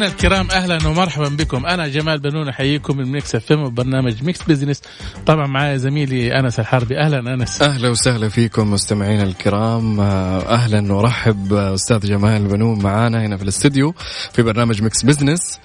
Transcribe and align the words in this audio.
مستمعينا 0.00 0.16
الكرام 0.16 0.50
أهلا 0.50 0.88
ومرحبا 0.88 1.28
بكم. 1.28 1.66
أنا 1.66 1.88
جمال 1.88 2.18
بنون 2.18 2.48
أحييكم 2.48 2.96
من 2.96 3.04
ميكس 3.12 3.34
إف 3.34 3.52
إم 3.52 3.62
وبرنامج 3.62 4.24
ميكس 4.24 4.42
بزنس 4.42 4.82
طبعا 5.26 5.46
معايا 5.46 5.76
زميلي 5.76 6.40
أنس 6.40 6.60
الحربي. 6.60 6.98
أهلا 6.98 7.34
أنس. 7.34 7.62
أهلا 7.62 7.88
وسهلا 7.88 8.28
فيكم 8.28 8.70
مستمعينا 8.70 9.22
الكرام. 9.22 10.00
أهلا 10.00 10.92
ومرحب 10.92 11.52
أستاذ 11.52 12.00
جمال 12.00 12.48
بنون 12.48 12.82
معانا 12.82 13.26
هنا 13.26 13.36
في 13.36 13.42
الاستديو 13.42 13.94
في 14.32 14.42
برنامج 14.42 14.82
ميكس 14.82 15.02
بزنس 15.02 15.58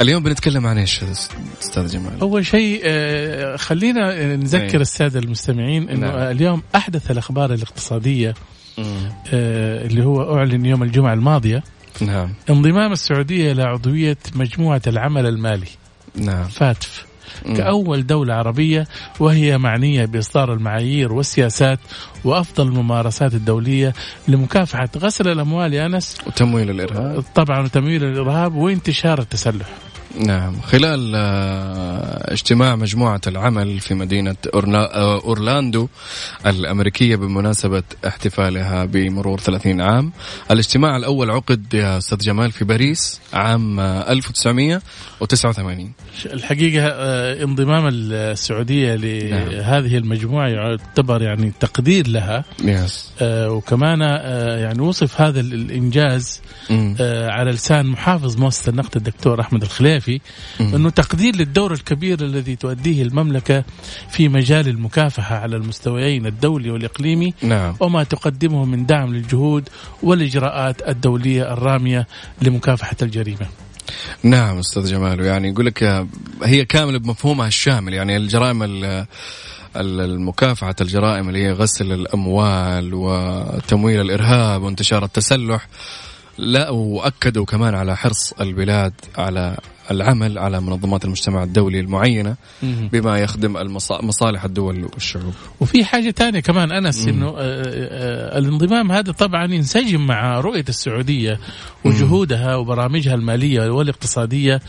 اليوم 0.00 0.22
بنتكلم 0.22 0.66
عن 0.66 0.78
إيش 0.78 1.00
أستاذ 1.62 1.86
جمال؟ 1.86 2.20
أول 2.20 2.46
شيء 2.46 2.80
آه، 2.84 3.56
خلينا 3.56 4.36
نذكر. 4.36 4.80
السادة 4.80 5.18
المستمعين 5.18 5.88
إنه 5.88 6.06
نعم. 6.06 6.18
اليوم 6.18 6.62
أحدث 6.74 7.10
الأخبار 7.10 7.54
الاقتصادية 7.54 8.34
آه، 8.78 9.86
اللي 9.86 10.04
هو 10.04 10.36
أعلن 10.38 10.66
يوم 10.66 10.82
الجمعة 10.82 11.14
الماضية. 11.14 11.62
نعم. 12.00 12.34
انضمام 12.50 12.92
السعودية 12.92 13.52
إلى 13.52 13.62
عضوية 13.62 14.18
مجموعة 14.34 14.82
العمل 14.86 15.26
المالي. 15.26 15.68
نعم. 16.14 16.44
فاتف. 16.44 17.10
كأول 17.56 18.06
دولة 18.06 18.34
عربية 18.34 18.86
وهي 19.20 19.58
معنية 19.58 20.04
بإصدار 20.04 20.52
المعايير 20.52 21.12
والسياسات 21.12 21.78
وأفضل 22.24 22.66
الممارسات 22.66 23.34
الدولية 23.34 23.94
لمكافحة 24.28 24.88
غسل 24.96 25.28
الأموال 25.28 25.74
يا 25.74 25.86
أنس. 25.86 26.16
وتمويل 26.26 26.70
الإرهاب. 26.70 27.24
طبعا 27.34 27.60
وتمويل 27.60 28.04
الإرهاب 28.04 28.54
وانتشار 28.54 29.18
التسلح. 29.18 29.66
نعم. 30.18 30.60
خلال 30.60 31.12
آه، 31.16 32.32
اجتماع 32.32 32.76
مجموعة 32.76 33.20
العمل 33.26 33.80
في 33.80 33.94
مدينة 33.94 34.36
آه، 34.54 35.20
أورلاندو 35.24 35.88
الأمريكية 36.46 37.16
بمناسبة 37.16 37.82
احتفالها 38.06 38.84
بمرور 38.84 39.40
30 39.40 39.80
عام 39.80 40.12
الاجتماع 40.50 40.96
الأول 40.96 41.30
عقد 41.30 41.74
يا 41.74 41.98
أستاذ 41.98 42.18
جمال 42.18 42.52
في 42.52 42.64
باريس 42.64 43.20
عام 43.32 43.80
آه، 43.80 44.12
1989 44.12 45.92
الحقيقة 46.32 46.86
آه، 46.88 47.44
انضمام 47.44 47.88
السعودية 47.92 48.94
لهذه 48.94 49.96
المجموعة 49.96 50.48
يعتبر 50.48 51.22
يعني 51.22 51.52
تقدير 51.60 52.08
لها. 52.08 52.44
yes 52.64 53.10
وكمان 53.22 54.00
يعني 54.60 54.80
وصف 54.82 55.20
هذا 55.20 55.40
ال- 55.40 55.54
الإنجاز 55.54 56.40
على 57.10 57.50
لسان 57.50 57.86
محافظ 57.86 58.36
مؤسسة 58.36 58.70
النقد 58.70 58.96
الدكتور 58.96 59.40
أحمد 59.40 59.62
الخليفي 59.62 59.99
مم. 60.60 60.74
أنه 60.74 60.90
تقدير 60.90 61.36
للدور 61.36 61.72
الكبير 61.72 62.20
الذي 62.20 62.56
تؤديه 62.56 63.02
المملكة 63.02 63.64
في 64.10 64.28
مجال 64.28 64.68
المكافحة 64.68 65.36
على 65.36 65.56
المستويين 65.56 66.26
الدولي 66.26 66.70
والإقليمي 66.70 67.34
نعم 67.42 67.76
وما 67.80 68.04
تقدمه 68.04 68.64
من 68.64 68.86
دعم 68.86 69.14
للجهود 69.14 69.68
والإجراءات 70.02 70.88
الدولية 70.88 71.52
الرامية 71.52 72.06
لمكافحة 72.42 72.96
الجريمة 73.02 73.46
نعم 74.22 74.58
أستاذ 74.58 74.90
جمال 74.90 75.20
يعني 75.20 75.48
يقول 75.48 75.66
لك 75.66 76.06
هي 76.44 76.64
كاملة 76.64 76.98
بمفهومها 76.98 77.46
الشامل 77.48 77.94
يعني 77.94 78.16
الجرائم 78.16 78.62
ال- 78.62 78.84
ال- 79.76 80.00
المكافحة 80.00 80.74
الجرائم 80.80 81.28
اللي 81.28 81.44
هي 81.44 81.52
غسل 81.52 81.92
الأموال 81.92 82.90
وتمويل 82.94 84.00
الإرهاب 84.00 84.62
وانتشار 84.62 85.04
التسلح 85.04 85.68
لا 86.38 86.70
وأكدوا 86.70 87.44
كمان 87.44 87.74
على 87.74 87.96
حرص 87.96 88.32
البلاد 88.40 88.92
على 89.18 89.56
العمل 89.90 90.38
على 90.38 90.60
منظمات 90.60 91.04
المجتمع 91.04 91.42
الدولي 91.42 91.80
المعينة 91.80 92.36
بما 92.62 93.18
يخدم 93.18 93.52
مصالح 93.90 94.44
الدول 94.44 94.84
والشعوب. 94.84 95.34
وفي 95.60 95.84
حاجة 95.84 96.10
تانية 96.10 96.40
كمان 96.40 96.72
أنس 96.72 97.08
أنه 97.08 97.28
آه، 97.28 97.34
آه، 97.38 98.38
الانضمام 98.38 98.92
هذا 98.92 99.12
طبعا 99.12 99.54
ينسجم 99.54 100.06
مع 100.06 100.40
رؤية 100.40 100.64
السعودية 100.68 101.38
وجهودها 101.84 102.56
وبرامجها 102.56 103.14
المالية 103.14 103.70
والاقتصادية 103.70 104.60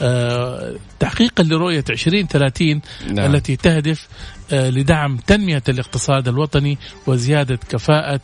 آه، 0.00 0.74
تحقيقا 1.00 1.44
لرؤية 1.44 1.84
2030 1.90 2.80
نعم. 3.10 3.34
التي 3.34 3.56
تهدف 3.56 4.08
آه، 4.52 4.70
لدعم 4.70 5.16
تنمية 5.16 5.62
الاقتصاد 5.68 6.28
الوطني 6.28 6.78
وزيادة 7.06 7.58
كفاءة 7.68 8.20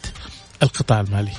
القطاع 0.63 1.01
المالي. 1.01 1.33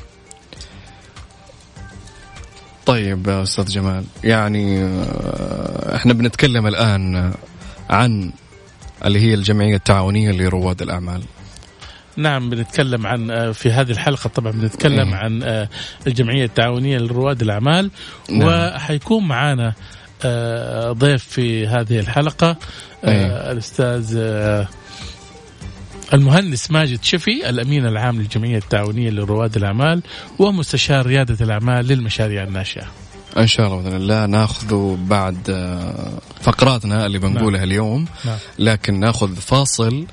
طيب 2.86 3.28
يا 3.28 3.44
أستاذ 3.44 3.66
جمال 3.66 4.04
يعني 4.24 4.84
آه، 4.84 5.96
إحنا 5.96 6.14
بنتكلم 6.14 6.68
الآن 6.68 7.34
عن 7.90 8.32
اللي 9.06 9.20
هي 9.20 9.34
الجمعية 9.34 9.76
التعاونية 9.76 10.32
لرواد 10.32 10.82
الأعمال 10.82 11.24
نعم 12.18 12.50
بنتكلم 12.50 13.08
عن 13.08 13.32
آه، 13.32 13.52
في 13.52 13.72
هذه 13.72 13.92
الحلقة 13.92 14.28
طبعا 14.28 14.52
بنتكلم 14.52 15.08
مم. 15.08 15.14
عن 15.14 15.44
آه، 15.44 15.70
الجمعية 16.08 16.46
التعاونية 16.46 16.98
لرواد 16.98 17.42
الأعمال 17.42 17.92
نعم. 18.30 18.48
وحيكون 18.48 19.28
معنا 19.28 19.74
آه، 20.26 20.92
ضيف 20.92 21.24
في 21.24 21.68
هذه 21.68 22.00
الحلقة 22.00 22.58
أي. 23.08 23.26
الأستاذ 23.52 24.18
المهندس 26.14 26.72
ماجد 26.72 27.04
شفي 27.04 27.50
الأمين 27.50 27.86
العام 27.86 28.22
للجمعية 28.22 28.58
التعاونية 28.58 29.10
لرواد 29.10 29.56
الأعمال 29.56 30.02
ومستشار 30.40 31.06
ريادة 31.06 31.46
الأعمال 31.46 31.88
للمشاريع 31.88 32.44
الناشئة. 32.44 32.88
إن 33.38 33.48
شاء 33.48 33.68
الله 33.68 33.82
بإذن 33.82 33.96
الله 33.96 34.26
ناخذ 34.26 34.96
بعد 34.98 35.50
آه، 35.50 36.20
فقراتنا 36.42 37.06
اللي 37.06 37.20
بنقولها 37.20 37.64
اليوم 37.64 38.06
نعم. 38.26 38.38
لكن 38.60 39.00
ناخذ 39.00 39.36
فاصل 39.36 40.06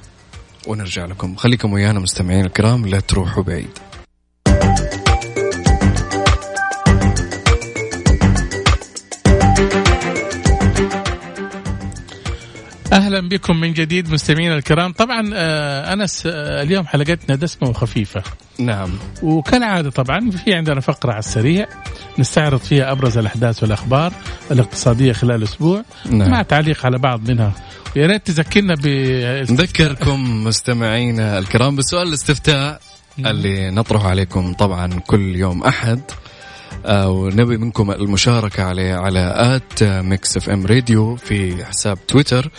ونرجع 0.66 1.04
لكم. 1.04 1.36
خليكم 1.36 1.72
ويانا 1.72 2.00
مستمعين 2.00 2.44
الكرام 2.44 2.86
لا 2.86 3.00
تروحوا 3.00 3.42
بعيد. 3.42 3.78
أهلا 13.12 13.28
بكم 13.28 13.60
من 13.60 13.72
جديد 13.72 14.12
مستمعينا 14.12 14.54
الكرام. 14.54 14.92
طبعا 14.92 15.30
آه، 15.34 15.92
أنس 15.92 16.22
آه، 16.26 16.62
اليوم 16.62 16.86
حلقتنا 16.86 17.36
دسمة 17.36 17.68
وخفيفة. 17.68 18.22
نعم. 18.58 18.90
وكالعادة 19.22 19.90
طبعا 19.90 20.30
في 20.30 20.54
عندنا 20.54 20.80
فقرة 20.80 21.10
على 21.10 21.18
السريع 21.18 21.66
نستعرض 22.18 22.60
فيها 22.60 22.92
أبرز 22.92 23.18
الأحداث 23.18 23.62
والأخبار 23.62 24.12
الاقتصادية 24.50 25.12
خلال 25.12 25.36
الأسبوع. 25.36 25.84
نعم. 26.10 26.30
مع 26.30 26.42
تعليق 26.42 26.86
على 26.86 26.98
بعض 26.98 27.30
منها. 27.30 27.52
ويا 27.96 28.06
ريت 28.06 28.26
تذكرنا 28.26 28.74
ب 28.74 28.86
نذكركم 29.50 30.44
مستمعينا 30.44 31.38
الكرام 31.38 31.76
بسؤال 31.76 32.08
الاستفتاء 32.08 32.80
اللي 33.18 33.70
نطرحه 33.70 34.08
عليكم 34.08 34.52
طبعا 34.52 35.00
كل 35.06 35.36
يوم 35.36 35.62
أحد. 35.62 36.00
ونبي 36.86 37.56
منكم 37.56 37.90
المشاركة 37.90 38.62
عليه 38.62 38.94
على 38.94 39.32
at 39.36 39.82
ميكس 39.82 40.36
اف 40.36 40.50
ام 40.50 40.66
راديو 40.66 41.16
في 41.16 41.64
حساب 41.64 42.06
تويتر. 42.06 42.50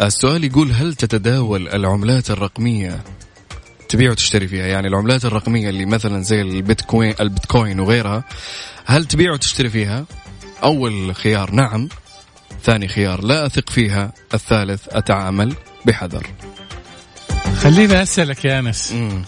السؤال 0.00 0.44
يقول 0.44 0.72
هل 0.72 0.94
تتداول 0.94 1.68
العملات 1.68 2.30
الرقمية 2.30 3.00
تبيع 3.88 4.10
وتشتري 4.10 4.48
فيها؟ 4.48 4.66
يعني 4.66 4.88
العملات 4.88 5.24
الرقمية 5.24 5.68
اللي 5.68 5.86
مثلا 5.86 6.22
زي 6.22 6.40
البيتكوين 6.40 7.14
البيتكوين 7.20 7.80
وغيرها 7.80 8.24
هل 8.84 9.04
تبيع 9.04 9.32
وتشتري 9.32 9.68
فيها؟ 9.68 10.04
أول 10.62 11.14
خيار 11.14 11.50
نعم 11.50 11.88
ثاني 12.62 12.88
خيار 12.88 13.24
لا 13.24 13.46
أثق 13.46 13.70
فيها 13.70 14.12
الثالث 14.34 14.82
أتعامل 14.90 15.54
بحذر. 15.86 16.26
خليني 17.56 18.02
أسألك 18.02 18.44
يا. 18.44 18.72
آه، 18.92 19.22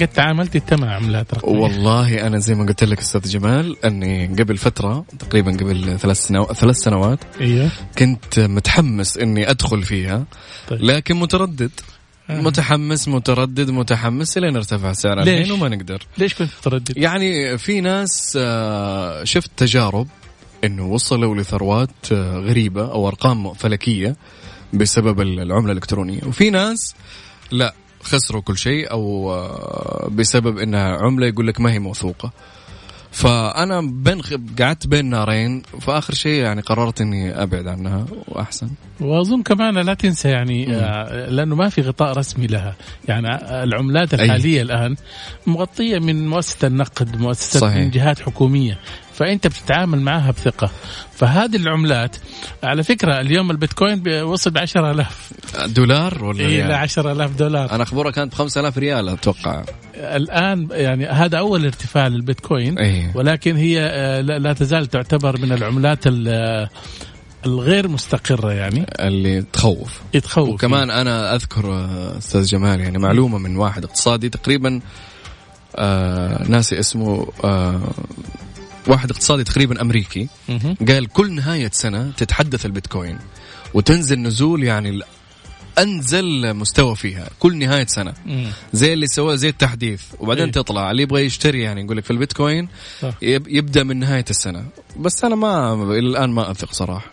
قد 0.00 0.08
تعاملت 0.14 0.56
الثمان 0.56 0.88
عملات 0.88 1.34
رقميه 1.34 1.58
والله 1.58 2.26
أنا 2.26 2.38
زي 2.38 2.54
ما 2.54 2.66
قلت 2.66 2.84
لك 2.84 2.98
أستاذ 2.98 3.28
جمال 3.28 3.84
أني 3.84 4.26
قبل 4.26 4.56
فترة 4.56 5.04
تقريبا 5.18 5.52
قبل 5.52 5.98
ثلاث 5.98 6.26
سنوات 6.26 6.52
ثلاث 6.52 6.76
سنوات 6.76 7.18
أيوه 7.40 7.70
كنت 7.98 8.40
متحمس 8.40 9.18
إني 9.18 9.50
أدخل 9.50 9.82
فيها 9.82 10.24
طيب. 10.68 10.82
لكن 10.82 11.16
متردد 11.16 11.70
آه. 12.30 12.40
متحمس 12.40 13.08
متردد 13.08 13.70
متحمس 13.70 14.38
لين 14.38 14.56
ارتفع 14.56 14.92
سعرها 14.92 15.24
ليش؟ 15.24 15.38
الحين 15.38 15.52
وما 15.52 15.68
نقدر 15.68 16.06
ليش 16.18 16.34
كنت 16.34 16.50
متردد؟ 16.60 16.98
يعني 16.98 17.58
في 17.58 17.80
ناس 17.80 18.38
آه، 18.40 19.24
شفت 19.24 19.50
تجارب 19.56 20.08
إنه 20.64 20.86
وصلوا 20.86 21.34
لثروات 21.36 22.12
آه، 22.12 22.38
غريبة 22.38 22.92
أو 22.92 23.08
أرقام 23.08 23.54
فلكية 23.54 24.16
بسبب 24.72 25.20
العملة 25.20 25.72
الإلكترونية 25.72 26.20
وفي 26.26 26.50
ناس 26.50 26.94
لا 27.50 27.74
خسروا 28.02 28.42
كل 28.42 28.58
شيء 28.58 28.90
أو 28.90 29.32
آه، 29.32 30.08
بسبب 30.12 30.58
إنها 30.58 30.96
عملة 30.96 31.26
يقول 31.26 31.46
لك 31.46 31.60
ما 31.60 31.72
هي 31.72 31.78
موثوقة. 31.78 32.32
فأنا 33.12 33.80
بين 33.80 34.20
قعدت 34.60 34.86
بين 34.86 35.10
نارين 35.10 35.62
فآخر 35.80 36.14
شيء 36.14 36.42
يعني 36.42 36.60
قررت 36.60 37.00
إني 37.00 37.42
أبعد 37.42 37.66
عنها 37.66 38.06
وأحسن. 38.28 38.70
وأظن 39.00 39.42
كمان 39.42 39.78
لا 39.78 39.94
تنسى 39.94 40.28
يعني 40.28 40.66
مم. 40.66 40.72
آه، 40.74 41.30
لأنه 41.30 41.54
ما 41.56 41.68
في 41.68 41.80
غطاء 41.80 42.18
رسمي 42.18 42.46
لها. 42.46 42.76
يعني 43.08 43.28
العملات 43.64 44.14
الحالية 44.14 44.62
الآن 44.62 44.96
مغطية 45.46 45.98
من 45.98 46.28
مؤسسة 46.28 46.66
النقد 46.68 47.16
مؤسسة 47.16 47.60
صحيح. 47.60 47.76
من 47.76 47.90
جهات 47.90 48.20
حكومية. 48.20 48.78
فأنت 49.20 49.46
بتتعامل 49.46 50.00
معها 50.00 50.30
بثقة. 50.30 50.70
فهذه 51.14 51.56
العملات 51.56 52.16
على 52.62 52.82
فكرة 52.82 53.20
اليوم 53.20 53.50
البيتكوين 53.50 54.22
وصل 54.22 54.50
ب 54.50 54.58
10000 54.58 55.32
دولار 55.66 56.24
ولا 56.24 56.40
إلى 56.40 56.46
ريال؟ 56.46 56.72
10000 56.72 57.36
دولار. 57.36 57.70
أنا 57.72 57.82
اخبارها 57.82 58.10
كانت 58.10 58.32
ب 58.32 58.34
5000 58.34 58.78
ريال 58.78 59.08
أتوقع. 59.08 59.64
الآن 59.94 60.68
يعني 60.70 61.06
هذا 61.06 61.38
أول 61.38 61.64
ارتفاع 61.64 62.06
للبيتكوين 62.08 62.78
اي 62.78 63.10
ولكن 63.14 63.56
هي 63.56 63.80
آه، 63.80 64.20
لا 64.20 64.52
تزال 64.52 64.86
تعتبر 64.86 65.40
من 65.40 65.52
العملات 65.52 66.06
ال- 66.06 66.68
الغير 67.46 67.88
مستقرة 67.88 68.52
يعني. 68.52 68.86
اللي 69.00 69.42
تخوف. 69.52 70.00
يتخوف. 70.14 70.48
وكمان 70.48 70.90
أنا 70.90 71.34
أذكر 71.34 71.72
آه، 71.72 72.18
أستاذ 72.18 72.44
جمال 72.44 72.80
يعني 72.80 72.98
معلومة 72.98 73.38
من 73.38 73.56
واحد 73.56 73.84
اقتصادي 73.84 74.28
تقريبا 74.28 74.80
آه 75.76 76.48
ناسي 76.48 76.78
اسمه 76.80 77.26
آه 77.44 77.80
واحد 78.90 79.10
اقتصادي 79.10 79.44
تقريبا 79.44 79.80
أمريكي. 79.80 80.28
قال 80.88 81.06
كل 81.06 81.32
نهاية 81.32 81.70
سنة 81.72 82.12
تتحدث 82.16 82.66
البيتكوين 82.66 83.18
وتنزل 83.74 84.18
نزول 84.18 84.64
يعني 84.64 85.00
أنزل 85.78 86.54
مستوى 86.54 86.96
فيها 86.96 87.28
كل 87.38 87.56
نهاية 87.56 87.86
سنة 87.86 88.14
مم. 88.26 88.46
زي 88.72 88.92
اللي 88.92 89.06
سواه 89.06 89.34
زي 89.34 89.48
التحديث 89.48 90.02
وبعدين 90.18 90.44
إيه. 90.44 90.52
تطلع 90.52 90.90
اللي 90.90 91.02
يبغى 91.02 91.24
يشتري 91.24 91.60
يعني 91.62 91.80
يقول 91.80 91.96
لك 91.96 92.04
في 92.04 92.10
البيتكوين 92.10 92.68
صح. 93.00 93.14
يبدأ 93.22 93.82
من 93.82 93.96
نهاية 93.96 94.24
السنة 94.30 94.64
بس 94.96 95.24
أنا 95.24 95.34
ما 95.34 95.72
إلى 95.82 95.98
الآن 95.98 96.30
ما 96.30 96.50
أثق 96.50 96.72
صراحة 96.72 97.10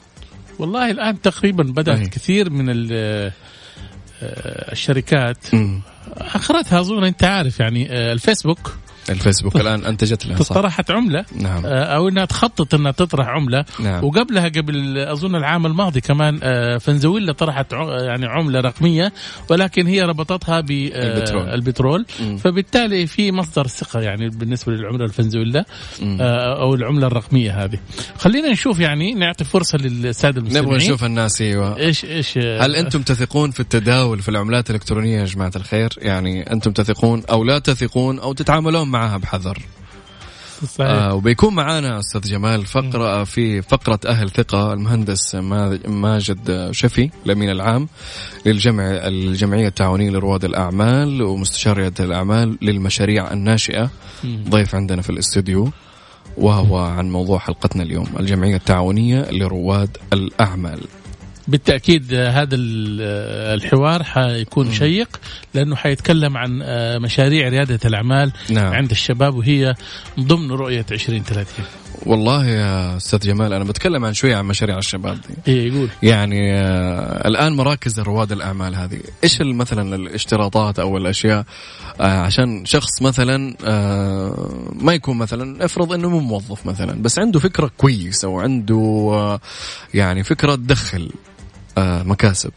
والله 0.59 0.91
الآن 0.91 1.21
تقريبا 1.21 1.63
بدأت 1.63 1.99
أي. 1.99 2.05
كثير 2.05 2.49
من 2.49 2.87
آه، 2.91 3.31
الشركات 4.71 5.55
مم. 5.55 5.81
أخرتها 6.17 6.79
أظن 6.79 7.03
أنت 7.03 7.23
عارف 7.23 7.59
يعني 7.59 7.91
آه، 7.91 8.13
الفيسبوك 8.13 8.77
الفيسبوك 9.09 9.55
الآن 9.61 9.85
أنتجت 9.85 10.25
لها 10.25 10.43
صح 10.43 10.55
طرحت 10.55 10.91
عملة 10.91 11.25
نعم 11.35 11.65
آه، 11.65 11.83
أو 11.83 12.09
إنها 12.09 12.25
تخطط 12.25 12.75
إنها 12.75 12.91
تطرح 12.91 13.27
عملة 13.27 13.65
نعم 13.79 14.03
وقبلها 14.03 14.47
قبل 14.47 14.97
أظن 14.97 15.35
العام 15.35 15.65
الماضي 15.65 16.01
كمان 16.01 16.39
آه، 16.43 16.77
فنزويلا 16.77 17.31
طرحت 17.31 17.73
يعني 17.73 18.25
عملة 18.25 18.59
رقمية 18.59 19.13
ولكن 19.49 19.87
هي 19.87 20.01
ربطتها 20.01 20.59
البترول. 20.59 21.45
بالبترول 21.45 22.05
مم. 22.19 22.37
فبالتالي 22.37 23.07
في 23.07 23.31
مصدر 23.31 23.67
ثقة 23.67 23.99
يعني 23.99 24.29
بالنسبة 24.29 24.73
للعملة 24.73 25.05
الفنزويلا. 25.05 25.65
آه، 26.03 26.61
أو 26.61 26.73
العملة 26.73 27.07
الرقمية 27.07 27.63
هذه 27.63 27.79
خلينا 28.17 28.51
نشوف 28.51 28.79
يعني 28.79 29.13
نعطي 29.13 29.43
فرصة 29.43 29.77
للسادة 29.77 30.39
المستمعين 30.39 30.65
نبغى 30.65 30.77
نشوف 30.77 31.03
الناس 31.03 31.41
أيوه 31.41 31.77
إيش 31.77 32.05
إيش 32.05 32.37
هل 32.37 32.75
أنتم 32.75 33.01
تثقون 33.01 33.51
في 33.51 33.59
التداول 33.59 34.19
في 34.19 34.29
العملات 34.29 34.69
الإلكترونية 34.69 35.19
يا 35.19 35.25
جماعة 35.25 35.51
الخير؟ 35.55 35.89
يعني 35.97 36.51
أنتم 36.51 36.71
تثقون 36.71 37.23
أو 37.29 37.43
لا 37.43 37.59
تثقون 37.59 38.19
أو 38.19 38.33
تتعاملون 38.33 38.87
معها 38.97 39.17
بحذر. 39.17 39.57
صحيح 40.67 40.89
آه 40.91 41.13
وبيكون 41.13 41.55
معانا 41.55 41.99
أستاذ 41.99 42.21
جمال 42.21 42.65
فقرة 42.65 43.23
في 43.23 43.61
فقرة 43.61 43.99
أهل 44.07 44.29
ثقة 44.29 44.73
المهندس 44.73 45.35
ما- 45.35 45.79
ماجد 45.87 46.69
شفي 46.71 47.09
الأمين 47.25 47.49
العام 47.49 47.87
للجمع 48.45 48.83
الجمعيه 48.83 49.67
التعاونية 49.67 50.09
لرواد 50.09 50.45
الأعمال 50.45 51.21
ومستشار 51.21 51.77
ريادة 51.77 52.03
الأعمال 52.05 52.57
للمشاريع 52.61 53.31
الناشئة. 53.33 53.89
ضيف 54.25 54.75
عندنا 54.75 55.01
في 55.01 55.09
الاستوديو 55.09 55.69
وهو 56.37 56.77
عن 56.77 57.11
موضوع 57.11 57.39
حلقتنا 57.39 57.83
اليوم 57.83 58.07
الجمعية 58.19 58.55
التعاونية 58.55 59.21
لرواد 59.31 59.97
الأعمال. 60.13 60.79
بالتأكيد 61.47 62.13
هذا 62.13 62.55
ال- 62.55 63.01
الحوار 63.61 64.03
حيكون 64.03 64.73
شيق 64.73 65.19
لأنه 65.53 65.75
حيتكلم 65.75 66.37
عن 66.37 66.61
آه، 66.63 66.97
مشاريع 66.97 67.49
ريادة 67.49 67.79
الأعمال 67.85 68.31
نعم. 68.49 68.73
عند 68.73 68.91
الشباب 68.91 69.35
وهي 69.35 69.75
ضمن 70.19 70.51
رؤية 70.51 70.85
2030 70.91 71.65
والله 72.05 72.45
يا 72.47 72.97
أستاذ 72.97 73.19
جمال 73.19 73.53
أنا 73.53 73.63
بتكلم 73.63 74.05
عن 74.05 74.13
شوية 74.13 74.35
عن 74.35 74.45
مشاريع 74.45 74.77
الشباب 74.77 75.17
دي. 75.45 75.51
إيه 75.53 75.67
يقول. 75.73 75.89
يعني 76.03 76.53
آه 76.53 77.27
الآن 77.27 77.53
مراكز 77.53 77.99
رواد 77.99 78.31
الأعمال 78.31 78.75
هذه 78.75 78.99
إيش 79.23 79.41
مثلا 79.41 79.95
الاشتراطات 79.95 80.79
أو 80.79 80.97
الأشياء؟ 80.97 81.45
آه 82.01 82.03
عشان 82.03 82.65
شخص 82.65 83.01
مثلا 83.01 83.55
آه 83.65 84.49
ما 84.73 84.93
يكون 84.93 85.17
مثلا 85.17 85.65
افرض 85.65 85.93
إنه 85.93 86.09
مو 86.09 86.19
موظف 86.19 86.65
مثلا 86.65 87.01
بس 87.01 87.19
عنده 87.19 87.39
فكرة 87.39 87.71
كويسة 87.77 88.27
وعنده 88.27 88.75
آه 89.13 89.39
يعني 89.93 90.23
فكرة 90.23 90.55
تدخل. 90.55 91.11
مكاسب 91.79 92.51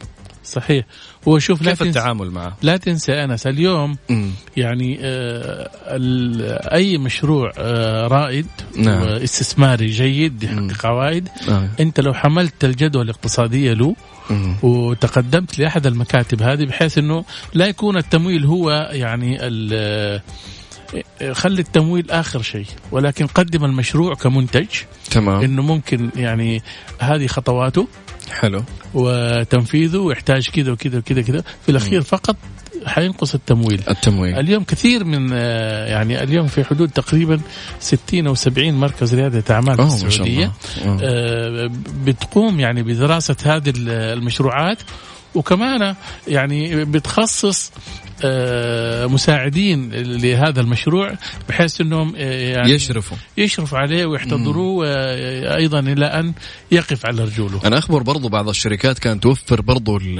صحيح 0.45 0.85
هو 1.27 1.39
شوف 1.39 1.61
لا 1.61 1.69
كيف 1.71 1.79
تنسى 1.79 1.99
التعامل 1.99 2.31
معه؟ 2.31 2.57
لا 2.61 2.77
تنسى 2.77 3.23
انس 3.23 3.47
اليوم 3.47 3.97
مم. 4.09 4.31
يعني 4.57 4.99
آه 5.01 5.69
ال- 5.87 6.69
أي 6.73 6.97
مشروع 6.97 7.51
آه 7.57 8.07
رائد 8.07 8.47
نعم. 8.77 9.01
واستثماري 9.01 9.85
جيد 9.85 10.43
يحقق 10.43 10.85
عوائد 10.85 11.29
آه. 11.49 11.69
أنت 11.79 11.99
لو 11.99 12.13
حملت 12.13 12.65
الجدوى 12.65 13.01
الاقتصادية 13.03 13.73
له 13.73 13.95
مم. 14.29 14.55
وتقدمت 14.63 15.59
لأحد 15.59 15.87
المكاتب 15.87 16.41
هذه 16.41 16.65
بحيث 16.65 16.97
إنه 16.97 17.25
لا 17.53 17.65
يكون 17.65 17.97
التمويل 17.97 18.45
هو 18.45 18.89
يعني 18.91 19.37
ال- 19.47 20.21
خلي 21.31 21.61
التمويل 21.61 22.11
آخر 22.11 22.41
شيء 22.41 22.65
ولكن 22.91 23.27
قدم 23.27 23.65
المشروع 23.65 24.13
كمنتج. 24.13 24.67
تمام. 25.11 25.41
إنه 25.41 25.61
ممكن 25.61 26.09
يعني 26.15 26.61
هذه 26.99 27.27
خطواته 27.27 27.87
حلو. 28.31 28.63
وتنفيذه 28.93 30.07
يحتاج 30.11 30.49
كذا 30.49 30.71
وكذا 30.71 30.97
وكذا 30.97 31.21
كذا 31.21 31.43
في 31.65 31.69
الأخير 31.69 32.01
فقط 32.01 32.35
حينقص 32.85 33.33
التمويل. 33.33 33.81
التمويل. 33.89 34.39
اليوم 34.39 34.63
كثير 34.63 35.03
من 35.03 35.29
آه، 35.33 35.85
يعني 35.87 36.23
اليوم 36.23 36.47
في 36.47 36.63
حدود 36.63 36.89
تقريبا 36.89 37.41
60 37.79 38.27
أو 38.27 38.35
70 38.35 38.73
مركز 38.73 39.15
ريادة 39.15 39.55
أعمال 39.55 39.77
في 39.77 40.07
السعودية. 40.07 40.51
آه. 40.85 41.71
بتقوم 42.05 42.59
يعني 42.59 42.83
بدراسة 42.83 43.35
هذه 43.45 43.73
المشروعات. 43.77 44.77
وكمان 45.35 45.95
يعني 46.27 46.85
بتخصص 46.85 47.71
مساعدين 49.07 49.89
لهذا 49.93 50.61
المشروع 50.61 51.11
بحيث 51.49 51.81
إنهم 51.81 52.13
آه، 52.17 52.49
يعني 52.51 52.71
يشرفوا. 52.71 53.17
يشرفوا 53.37 53.77
عليه 53.77 54.05
ويحتضروه 54.05 54.87
آه، 54.87 55.55
أيضا 55.55 55.79
إلى 55.79 56.05
أن 56.05 56.33
يقف 56.71 57.05
على 57.05 57.23
رجوله. 57.23 57.59
أنا 57.65 57.77
أخبر 57.77 58.03
برضو 58.03 58.29
بعض 58.29 58.49
الشركات 58.49 58.99
كانت 58.99 59.23
توفر 59.23 59.61
برضو 59.61 59.97
ال- 59.97 60.19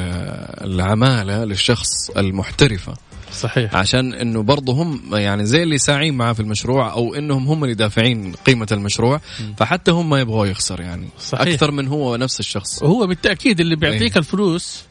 العمالة 0.63 1.43
للشخص 1.45 2.09
المحترفة. 2.09 2.93
صحيح. 3.33 3.75
عشان 3.75 4.13
إنه 4.13 4.43
برضو 4.43 4.71
هم 4.71 5.01
يعني 5.13 5.45
زي 5.45 5.63
اللي 5.63 5.77
ساعين 5.77 6.13
معاه 6.17 6.33
في 6.33 6.39
المشروع 6.39 6.93
أو 6.93 7.15
إنهم 7.15 7.47
هم 7.47 7.63
اللي 7.63 7.75
دافعين 7.75 8.31
قيمة 8.45 8.67
المشروع 8.71 9.21
فحتى 9.57 9.91
هم 9.91 10.09
ما 10.09 10.19
يبغوا 10.19 10.45
يخسر 10.45 10.81
يعني. 10.81 11.07
صحيح. 11.19 11.47
أكثر 11.47 11.71
من 11.71 11.87
هو 11.87 12.15
نفس 12.15 12.39
الشخص. 12.39 12.83
وهو 12.83 13.07
بالتأكيد 13.07 13.59
اللي 13.59 13.75
بيعطيك 13.75 14.13
أي. 14.15 14.19
الفلوس. 14.19 14.83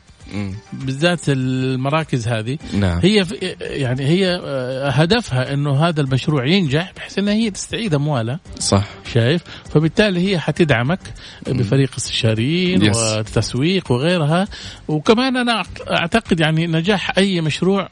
بالذات 0.72 1.20
المراكز 1.28 2.28
هذه. 2.28 2.58
نعم. 2.74 3.00
هي 3.02 3.26
يعني 3.60 4.06
هي 4.06 4.40
آه، 4.44 4.90
هدفها 4.90 5.54
إنه 5.54 5.88
هذا 5.88 6.00
المشروع 6.00 6.46
ينجح 6.46 6.92
بحيث 6.96 7.18
إنها 7.18 7.34
هي 7.34 7.50
تستعيد 7.50 7.94
أموالها. 7.94 8.40
صح. 8.58 8.84
شايف؟ 9.14 9.42
فبالتالي 9.70 10.30
هي 10.30 10.38
حتدعمك 10.38 11.00
بفريق 11.46 11.90
استشاريين 11.98 12.84
yes. 12.84 12.96
وتسويق 12.96 13.92
وغيرها. 13.92 14.48
وكمان 14.88 15.36
أنا 15.36 15.62
أعتقد 15.90 16.40
يعني 16.40 16.66
نجاح 16.66 17.18
أي 17.18 17.40
مشروع 17.40 17.88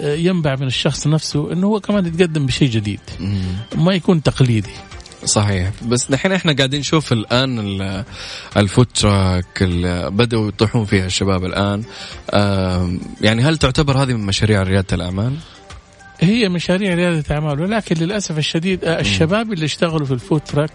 آه، 0.00 0.14
ينبع 0.14 0.56
من 0.56 0.66
الشخص 0.66 1.06
نفسه 1.06 1.52
إنه 1.52 1.66
هو 1.66 1.80
كمان 1.80 2.06
يتقدم 2.06 2.46
بشيء 2.46 2.68
جديد. 2.68 3.00
مم. 3.20 3.42
ما 3.76 3.94
يكون 3.94 4.22
تقليدي. 4.22 4.70
صحيح. 5.24 5.70
بس 5.88 6.10
دحين 6.10 6.32
إحنا 6.32 6.52
قاعدين 6.52 6.80
نشوف 6.80 7.12
الآن 7.12 7.58
ال- 7.58 8.04
ال 8.56 8.62
food 8.62 8.88
truck 8.96 9.62
بدأوا 10.12 10.48
يطيحون 10.48 10.84
فيها 10.84 11.06
الشباب 11.06 11.44
الآن. 11.44 11.82
يعني 13.20 13.42
هل 13.42 13.56
تعتبر 13.58 14.02
هذه 14.02 14.12
من 14.14 14.26
مشاريع 14.26 14.62
ريادة 14.62 14.86
الأعمال؟ 14.92 15.34
هي 16.20 16.48
مشاريع 16.48 16.94
ريادة 16.94 17.34
اعمال 17.34 17.60
ولكن 17.60 17.96
للأسف 18.04 18.38
الشديد 18.38 18.84
آه، 18.84 19.00
الشباب 19.00 19.52
اللي 19.52 19.64
اشتغلوا 19.64 20.06
في 20.06 20.12
ال 20.12 20.18
food 20.18 20.40
truck 20.40 20.70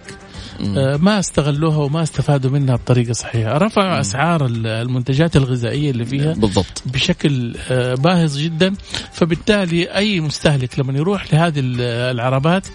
مم. 0.59 0.77
آه، 0.77 0.97
ما 0.97 1.19
استغلوها 1.19 1.77
وما 1.77 2.03
استفادوا 2.03 2.51
منها 2.51 2.75
بطريقة 2.75 3.13
صحيحة. 3.13 3.57
رفعوا 3.57 3.99
أسعار 3.99 4.45
ال- 4.45 4.67
المنتجات 4.67 5.35
الغذائية 5.35 5.91
اللي 5.91 6.05
فيها 6.05 6.33
بالضبط. 6.33 6.83
بشكل 6.85 7.55
آه، 7.71 7.95
باهظ 7.95 8.37
جدا. 8.37 8.73
فبالتالي 9.13 9.83
أي 9.95 10.19
مستهلك 10.19 10.79
لما 10.79 10.93
يروح 10.97 11.33
لهذه 11.33 11.59
ال- 11.59 11.81
العربات 12.15 12.67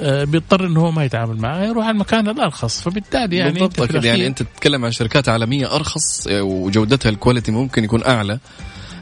بيضطر 0.00 0.66
إنه 0.66 0.80
هو 0.80 0.90
ما 0.90 1.04
يتعامل 1.04 1.36
معها 1.36 1.64
يروح 1.64 1.84
على 1.84 1.94
المكان 1.94 2.28
الأرخص. 2.28 2.80
فبالتالي 2.80 3.36
يعني 3.36 3.52
بالضبط. 3.52 3.80
انت. 3.80 4.04
يعني 4.04 4.26
أنت 4.26 4.42
تتكلم 4.42 4.84
عن 4.84 4.92
شركات 4.92 5.28
عالمية 5.28 5.74
أرخص 5.74 6.26
وجودتها 6.30 7.10
الكواليتي 7.10 7.52
ممكن 7.52 7.84
يكون 7.84 8.04
أعلى. 8.04 8.38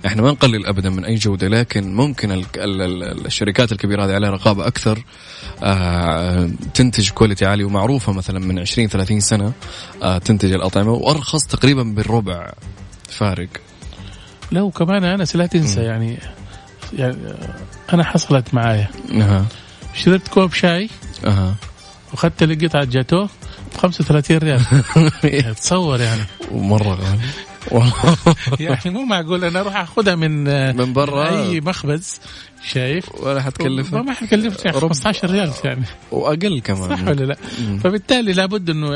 إحنا 0.06 0.22
ما 0.22 0.30
نقلل 0.30 0.66
ابدا 0.66 0.90
من 0.90 1.04
أي 1.04 1.14
جودة 1.14 1.48
لكن 1.48 1.94
ممكن 1.94 2.32
ال 2.32 2.44
ال 2.56 2.82
ال 2.82 3.26
الشركات 3.26 3.72
الكبيرة 3.72 4.04
هذه 4.04 4.14
عليها 4.14 4.30
رقابة 4.30 4.66
أكثر 4.66 5.04
آه 5.62 6.50
تنتج 6.74 7.10
quality 7.10 7.46
عالي 7.46 7.64
ومعروفة 7.64 8.12
مثلا 8.12 8.38
من 8.40 8.58
20 8.58 8.88
30 8.88 9.20
سنة 9.20 9.52
آه 10.02 10.18
تنتج 10.18 10.52
الأطعمة 10.52 10.92
وأرخص 10.92 11.46
تقريبا 11.46 11.82
بالربع 11.82 12.52
فارق. 13.08 13.48
لا 14.50 14.62
وكمان 14.62 15.04
انس 15.04 15.36
لا 15.36 15.46
تنسى 15.46 15.80
يعني 15.80 16.18
يعني 16.98 17.16
أنا 17.92 18.04
حصلت 18.04 18.54
معايا. 18.54 18.88
أها 19.12 19.46
شربت 19.94 20.28
كوب 20.28 20.52
شاي. 20.52 20.88
أها. 21.26 21.54
واخذت 22.12 22.42
لي 22.42 22.66
قطعه 22.66 22.84
جاتوه 22.84 23.28
ب 23.74 23.76
35 23.76 24.38
ريال. 24.38 24.64
تصور 25.60 26.00
يعني. 26.00 26.22
ومره 26.50 26.94
غالي 26.94 27.20
يعني 28.60 28.90
مو 28.90 29.04
معقول 29.04 29.44
أنا 29.44 29.60
أروح 29.60 29.76
أخذها 29.76 30.14
من 30.14 30.44
من 30.76 30.92
برا. 30.92 31.28
أي 31.28 31.60
مخبز 31.60 32.20
شايف؟ 32.72 33.04
ولا 33.22 33.42
حتكلفك 33.42 33.94
ما 33.94 34.14
يعني 34.64 34.80
15 34.80 35.30
ريال 35.30 35.50
يعني. 35.64 35.84
وأقل 36.10 36.60
كمان. 36.60 36.88
صح 36.96 37.08
ولا 37.08 37.24
لا؟ 37.24 37.36
فبالتالي 37.84 38.32
لابد 38.32 38.70
إنه 38.70 38.88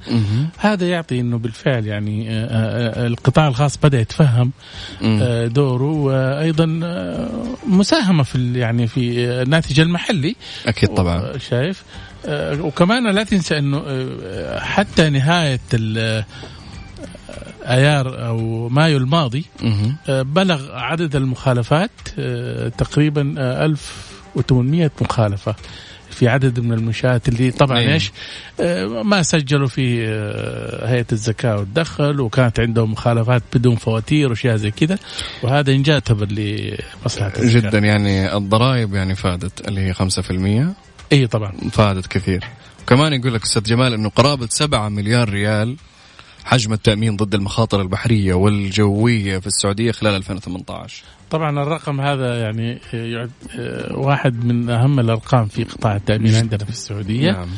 هذا 0.58 0.88
يعطي 0.88 1.20
أنه 1.20 1.38
بالفعل 1.38 1.86
يعني 1.86 2.30
آه، 2.30 2.44
آه، 2.44 3.06
القطاع 3.06 3.48
الخاص 3.48 3.76
بدأ 3.76 4.00
يتفهم 4.00 4.52
مم. 5.02 5.18
آه، 5.22 5.46
دوره 5.46 5.84
وأيضا 5.92 6.80
آه، 6.84 7.28
مساهمة 7.66 8.22
في 8.22 8.58
يعني 8.58 8.86
في 8.86 9.26
آه، 9.28 9.42
الناتج 9.42 9.80
المحلي. 9.80 10.36
أكيد 10.66 10.88
طبعا. 10.88 11.18
آه، 11.18 11.38
شايف؟ 11.38 11.82
آه، 12.26 12.62
وكمان 12.62 13.10
لا 13.14 13.22
تنسى 13.22 13.58
أنه 13.58 13.82
آه، 13.86 14.60
حتى 14.60 15.10
نهاية 15.10 15.60
آه، 15.98 16.24
أيار 17.62 18.26
أو 18.26 18.68
مايو 18.68 18.96
الماضي. 18.96 19.44
آه، 20.08 20.22
بلغ 20.22 20.72
عدد 20.72 21.16
المخالفات 21.16 21.90
آه، 22.18 22.68
تقريبا 22.68 23.34
آه، 23.38 23.64
1800 23.64 24.90
مخالفة 25.00 25.54
في 26.10 26.28
عدد 26.28 26.60
من 26.60 26.72
المنشآت 26.72 27.28
اللي 27.28 27.50
طبعا 27.50 27.78
أيوة. 27.78 27.92
إيش 27.92 28.12
آه، 28.60 28.86
ما 28.86 29.22
سجلوا 29.22 29.68
في 29.68 30.06
آه، 30.06 30.88
هيئة 30.90 31.06
الزكاة 31.12 31.56
والدخل 31.56 32.20
وكانت 32.20 32.60
عندهم 32.60 32.92
مخالفات 32.92 33.42
بدون 33.54 33.76
فواتير 33.76 34.28
وأشياء 34.28 34.56
زي 34.56 34.70
كذا 34.70 34.98
وهذا 35.42 35.72
انجاز 35.72 36.02
الزكاة. 37.42 37.70
جدا 37.70 37.78
يعني 37.78 38.36
الضرائب 38.36 38.94
يعني 38.94 39.14
فادت 39.14 39.68
اللي 39.68 39.80
هي 39.80 39.94
5% 39.94 40.74
اي 41.12 41.26
طبعا 41.26 41.52
فادت 41.72 42.06
كثير 42.06 42.44
وكمان 42.82 43.12
يقول 43.12 43.34
لك 43.34 43.42
أستاذ 43.42 43.62
جمال 43.62 43.92
إنه 43.92 44.08
قرابة 44.08 44.46
7 44.50 44.88
مليار 44.88 45.28
ريال 45.28 45.76
حجم 46.44 46.72
التأمين 46.72 47.16
ضد 47.16 47.34
المخاطر 47.34 47.80
البحرية 47.82 48.34
والجوية 48.34 49.38
في 49.38 49.46
السعودية 49.46 49.92
خلال 49.92 50.16
2018 50.16 51.04
طبعا 51.30 51.62
الرقم 51.62 52.00
هذا 52.00 52.40
يعني 52.40 52.78
يعد 52.92 53.30
آه، 53.58 53.96
واحد 53.96 54.44
من 54.44 54.70
أهم 54.70 55.00
الأرقام 55.00 55.46
في 55.46 55.64
قطاع 55.64 55.96
التأمين 55.96 56.34
عندنا 56.34 56.64
في 56.64 56.70
السعودية. 56.70 57.30
نعم. 57.30 57.48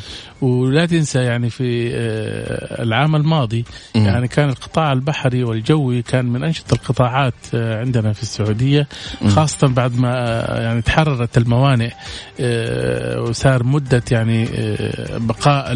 ولا 0.41 0.85
تنسى 0.85 1.19
يعني 1.19 1.49
في 1.49 1.91
آه، 1.93 2.83
العام 2.83 3.15
الماضي. 3.15 3.65
يعني 3.95 4.27
كان 4.27 4.49
القطاع 4.49 4.93
البحري 4.93 5.43
والجوي 5.43 6.01
كان 6.01 6.25
من 6.25 6.43
أنشط 6.43 6.73
القطاعات 6.73 7.33
آه، 7.53 7.79
عندنا 7.79 8.13
في 8.13 8.23
السعودية 8.23 8.87
خاصة 9.27 9.67
بعد 9.67 9.99
ما 9.99 10.09
يعني 10.49 10.81
تحررت 10.81 11.37
الموانئ 11.37 11.91
وصار 13.29 13.63
مدة 13.63 14.03
يعني 14.11 14.47
بقاء 15.17 15.73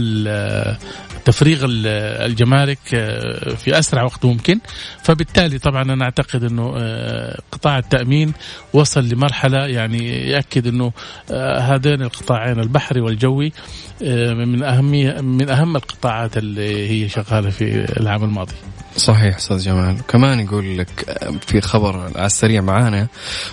تفريغ 1.28 1.66
ال- 1.66 1.88
الجمارك 2.32 2.80
آه، 2.94 3.54
في 3.56 3.80
أسرع 3.80 4.04
وقت 4.04 4.26
ممكن. 4.26 4.60
فبالتالي 5.04 5.60
طبعا 5.60 5.82
أنا 5.82 6.06
أعتقد 6.06 6.44
إنه 6.44 6.74
آه، 6.78 7.40
قطاع 7.52 7.78
التأمين 7.78 8.34
وصل 8.74 9.10
لمرحلة 9.10 9.66
يعني 9.66 10.30
يأكد 10.30 10.68
إنه 10.68 10.92
آه، 11.32 11.60
هذين 11.60 12.02
القطاعين 12.02 12.60
البحري 12.60 13.02
والجوي 13.02 13.52
من 14.36 14.64
أهمية 14.64 15.22
من 15.22 15.50
أهم 15.50 15.76
القطاعات 15.76 16.38
اللي 16.38 16.90
هي 16.90 17.10
شغالة 17.10 17.50
في 17.50 18.00
العام 18.00 18.24
الماضي. 18.24 18.54
صحيح 18.98 19.36
أستاذ 19.36 19.58
جمال. 19.60 19.98
كمان 20.08 20.40
يقول 20.40 20.78
لك 20.78 20.90
في 21.48 21.62
خبر 21.62 22.12
على 22.16 22.26
السريع 22.26 22.62
معانا 22.62 23.08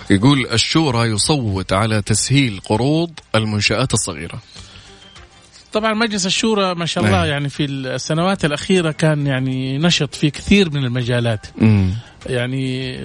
يقول 0.09 0.47
الشورى 0.53 1.07
يصوت 1.09 1.73
على 1.73 2.01
تسهيل 2.01 2.59
قروض 2.65 3.11
المنشآت 3.35 3.93
الصغيرة. 3.93 4.41
طبعا 5.75 5.93
مجلس 5.93 6.25
الشورى 6.25 6.75
ما 6.75 6.85
شاء 6.85 7.03
الله 7.03 7.17
نعم. 7.17 7.25
يعني 7.25 7.49
في 7.49 7.65
السنوات 7.65 8.45
الأخيرة 8.45 8.91
كان 8.91 9.27
يعني 9.27 9.77
نشط 9.77 10.15
في 10.15 10.29
كثير 10.29 10.69
من 10.69 10.85
المجالات. 10.85 11.45
امم 11.61 11.93
يعني 12.25 12.97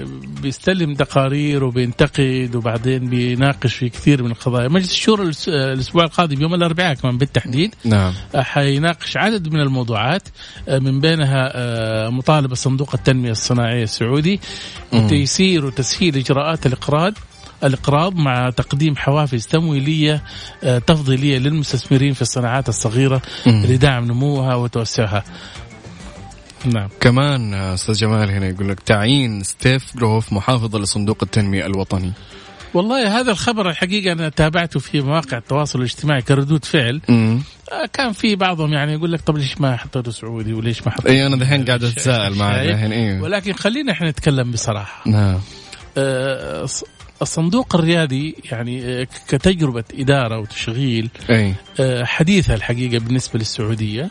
بيستلم 0.43 0.95
تقارير 0.95 1.65
وبينتقد 1.65 2.51
وبعدين 2.55 3.09
بيناقش 3.09 3.75
في 3.75 3.89
كثير 3.89 4.23
من 4.23 4.31
القضايا. 4.31 4.69
مجلس 4.69 4.91
الشورى 4.91 5.31
الأسبوع 5.49 6.05
القادم 6.05 6.43
يوم 6.43 6.55
الأربعاء 6.55 6.95
كمان 6.95 7.19
بالتحديد 7.19 7.75
نعم. 7.85 8.13
حيناقش 8.37 9.17
عدد 9.17 9.53
من 9.53 9.61
الموضوعات 9.61 10.23
آه، 10.69 10.79
من 10.79 11.01
بينها 11.01 11.53
آه، 11.55 12.09
مطالبة 12.09 12.55
صندوق 12.55 12.95
التنمية 12.95 13.31
الصناعية 13.31 13.83
السعودي 13.83 14.41
بتيسير 14.93 15.67
وتسهيل 15.67 16.17
إجراءات 16.17 16.67
الإقراض 16.67 17.15
الإقراض 17.65 18.15
مع 18.17 18.51
تقديم 18.51 18.97
حوافز 18.97 19.47
تمويلية 19.47 20.23
آه، 20.65 20.79
تفضيلية 20.79 21.39
للمستثمرين 21.39 22.13
في 22.13 22.23
الصناعات 22.23 22.69
الصغيرة 22.69 23.23
مم. 23.47 23.65
لدعم 23.67 24.05
نموها 24.05 24.55
وتوسعها. 24.55 25.25
نعم. 26.65 26.89
كمان 27.01 27.55
آه، 27.55 27.75
أستاذ 27.75 27.95
جمال 27.95 28.31
هنا 28.31 28.49
يقول 28.49 28.69
لك 28.69 28.81
تعيين 28.81 29.43
ستيف 29.43 29.97
جروف 29.97 30.33
محافظا 30.33 30.79
لصندوق 30.79 31.19
التنمية 31.23 31.67
الوطني. 31.67 32.13
والله 32.75 33.21
هذا 33.21 33.31
الخبر 33.31 33.71
الحقيقة 33.71 34.13
أنا 34.13 34.29
تابعته 34.29 34.81
في 34.81 35.01
مواقع 35.01 35.39
التواصل 35.39 35.79
الاجتماعي 35.79 36.23
كردود 36.23 36.65
فعل. 36.65 37.01
امم 37.11 37.43
آه، 37.73 37.87
كان 37.93 38.13
في 38.13 38.37
بعضهم 38.37 38.73
يعني 38.73 38.93
يقول 38.93 39.13
لك 39.13 39.21
طب 39.21 39.37
ليش 39.37 39.61
ما 39.61 39.77
حطيته 39.77 40.11
سعودي 40.11 40.53
وليش 40.53 40.87
ما 40.87 40.93
حطيته 40.93 41.11
اي 41.11 41.27
أنا 41.27 41.37
دحين 41.37 41.65
قاعد 41.65 41.85
أتساءل 41.85 42.35
معك؟ 42.35 42.67
دحين 42.67 42.93
أيوه 42.93 43.23
ولكن 43.23 43.53
خلينا 43.53 43.93
إحنا 43.93 44.11
نتكلم 44.11 44.51
بصراحة. 44.51 45.11
نعم. 45.11 45.39
آه، 45.99 46.67
الصندوق 47.23 47.77
الريادي 47.77 48.37
يعني 48.53 48.85
آه، 48.85 49.07
كتجربة 49.29 49.85
إدارة 49.99 50.39
وتشغيل 50.39 51.11
أي. 51.31 51.55
آه، 51.81 52.05
حديثة 52.05 52.55
الحقيقة 52.55 52.99
بالنسبة 52.99 53.39
للسعودية. 53.39 54.11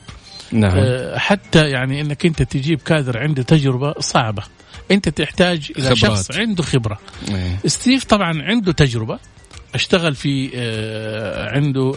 نعم. 0.51 0.77
آه، 0.77 1.17
حتى 1.17 1.69
يعني 1.69 2.01
أنك 2.01 2.25
أنت 2.25 2.41
تجيب 2.43 2.81
كادر 2.81 3.17
عنده 3.17 3.43
تجربة 3.43 3.93
صعبة. 3.99 4.43
أنت 4.91 5.09
تحتاج 5.09 5.71
إلى 5.77 5.95
خبرات. 5.95 5.97
شخص 5.97 6.31
عنده 6.37 6.63
خبرة. 6.63 6.99
إيه. 7.29 7.69
ستيف 7.69 8.03
طبعا 8.03 8.41
عنده 8.41 8.71
تجربة. 8.71 9.19
أشتغل 9.75 10.15
في 10.15 10.49
عنده 11.53 11.91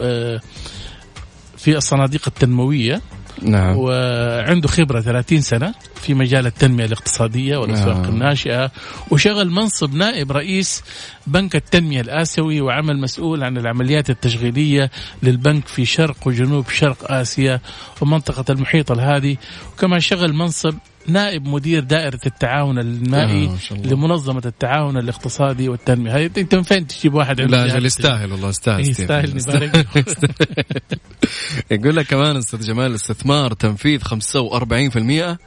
في 1.56 1.76
الصناديق 1.76 2.22
التنموية. 2.26 3.00
نعم 3.42 3.76
وعنده 3.76 4.68
خبرة 4.68 5.00
30 5.00 5.40
سنة 5.40 5.74
في 5.94 6.14
مجال 6.14 6.46
التنمية 6.46 6.84
الاقتصادية 6.84 7.56
والأسواق 7.56 7.96
آه. 8.04 8.08
الناشئة 8.08 8.70
وشغل 9.10 9.50
منصب 9.50 9.94
نائب 9.94 10.32
رئيس 10.32 10.82
بنك 11.26 11.56
التنمية 11.56 12.00
الآسيوي 12.00 12.60
وعمل 12.60 13.00
مسؤول 13.00 13.44
عن 13.44 13.56
العمليات 13.56 14.10
التشغيلية 14.10 14.90
للبنك 15.22 15.68
في 15.68 15.84
شرق 15.84 16.16
وجنوب 16.26 16.68
شرق 16.68 17.12
آسيا 17.12 17.60
ومنطقة 18.00 18.52
المحيط 18.52 18.92
الهادي 18.92 19.38
وكما 19.72 19.98
شغل 19.98 20.32
منصب 20.32 20.74
نائب 21.06 21.48
مدير 21.48 21.84
دائرة 21.84 22.20
التعاون 22.26 22.78
المائي 22.78 23.46
آه 23.46 23.74
لمنظمة 23.74 24.42
التعاون 24.46 24.96
الاقتصادي 24.96 25.68
والتنمية. 25.68 26.14
هاي 26.14 26.30
انت 26.38 26.54
من 26.54 26.62
فين 26.62 26.86
تجيب 26.86 27.14
واحد 27.14 27.40
لا 27.40 27.64
أجل 27.64 27.86
يستاهل 27.86 28.32
والله 28.32 28.48
يستاهل 28.48 28.80
يستاهل 28.80 29.36
نبارك 29.36 29.86
يقول 31.70 31.96
لك 31.96 32.06
كمان 32.06 32.36
أستاذ 32.36 32.60
جمال 32.60 32.94
استثمار 32.94 33.52
تنفيذ 33.52 34.00
45% 34.02 35.38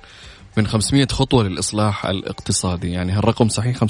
من 0.58 0.68
500 0.68 1.08
خطوة 1.08 1.44
للإصلاح 1.44 2.06
الاقتصادي. 2.06 2.92
يعني 2.92 3.12
هالرقم 3.12 3.50
صحيح 3.50 3.84
45%؟ 3.84 3.86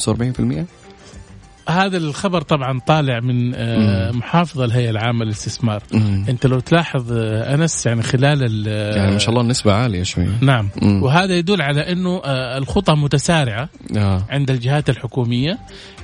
هذا 1.69 1.97
الخبر 1.97 2.41
طبعا 2.41 2.79
طالع 2.79 3.19
من 3.19 3.55
آه، 3.55 4.11
محافظة 4.11 4.65
الهيئة 4.65 4.89
العامة 4.89 5.25
للاستثمار 5.25 5.83
مم. 5.93 6.25
أنت 6.29 6.45
لو 6.45 6.59
تلاحظ 6.59 7.11
آه، 7.11 7.55
أنس 7.55 7.85
يعني 7.85 8.03
خلال 8.03 8.67
يعني 8.67 9.11
ما 9.11 9.17
شاء 9.17 9.29
الله 9.29 9.41
النسبة 9.41 9.73
عالية 9.73 10.03
شوي 10.03 10.27
نعم 10.41 10.69
مم. 10.81 11.03
وهذا 11.03 11.37
يدل 11.37 11.61
على 11.61 11.91
إنه 11.91 12.21
آه، 12.25 12.57
الخطى 12.57 12.93
متسارعة 12.93 13.69
آه. 13.97 14.25
عند 14.29 14.51
الجهات 14.51 14.89
الحكومية 14.89 15.59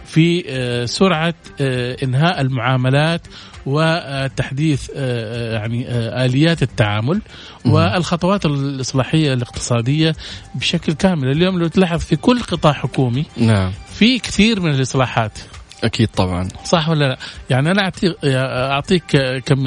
في 0.05 0.43
آه، 0.49 0.85
سرعة 0.85 1.33
آه، 1.61 1.97
إنهاء 2.03 2.41
المعاملات 2.41 3.27
وتحديث 3.65 4.89
آه، 4.89 4.95
آه، 4.95 5.53
يعني 5.53 5.87
آه، 5.87 6.25
آليات 6.25 6.63
التعامل 6.63 7.21
والخطوات 7.65 8.45
الإصلاحية 8.45 9.33
الاقتصادية 9.33 10.15
بشكل 10.55 10.93
كامل. 10.93 11.31
اليوم 11.31 11.59
لو 11.59 11.67
تلاحظ 11.67 11.99
في 11.99 12.15
كل 12.15 12.39
قطاع 12.39 12.73
حكومي 12.73 13.25
نعم. 13.37 13.71
في 13.93 14.19
كثير 14.19 14.59
من 14.59 14.71
الإصلاحات. 14.71 15.39
أكيد 15.83 16.07
طبعا. 16.07 16.47
صح 16.65 16.89
ولا 16.89 17.05
لا؟ 17.05 17.17
يعني 17.49 17.71
أنا 17.71 17.81
اعطيك 17.81 18.15
أعطيك 18.25 19.17
كم 19.45 19.63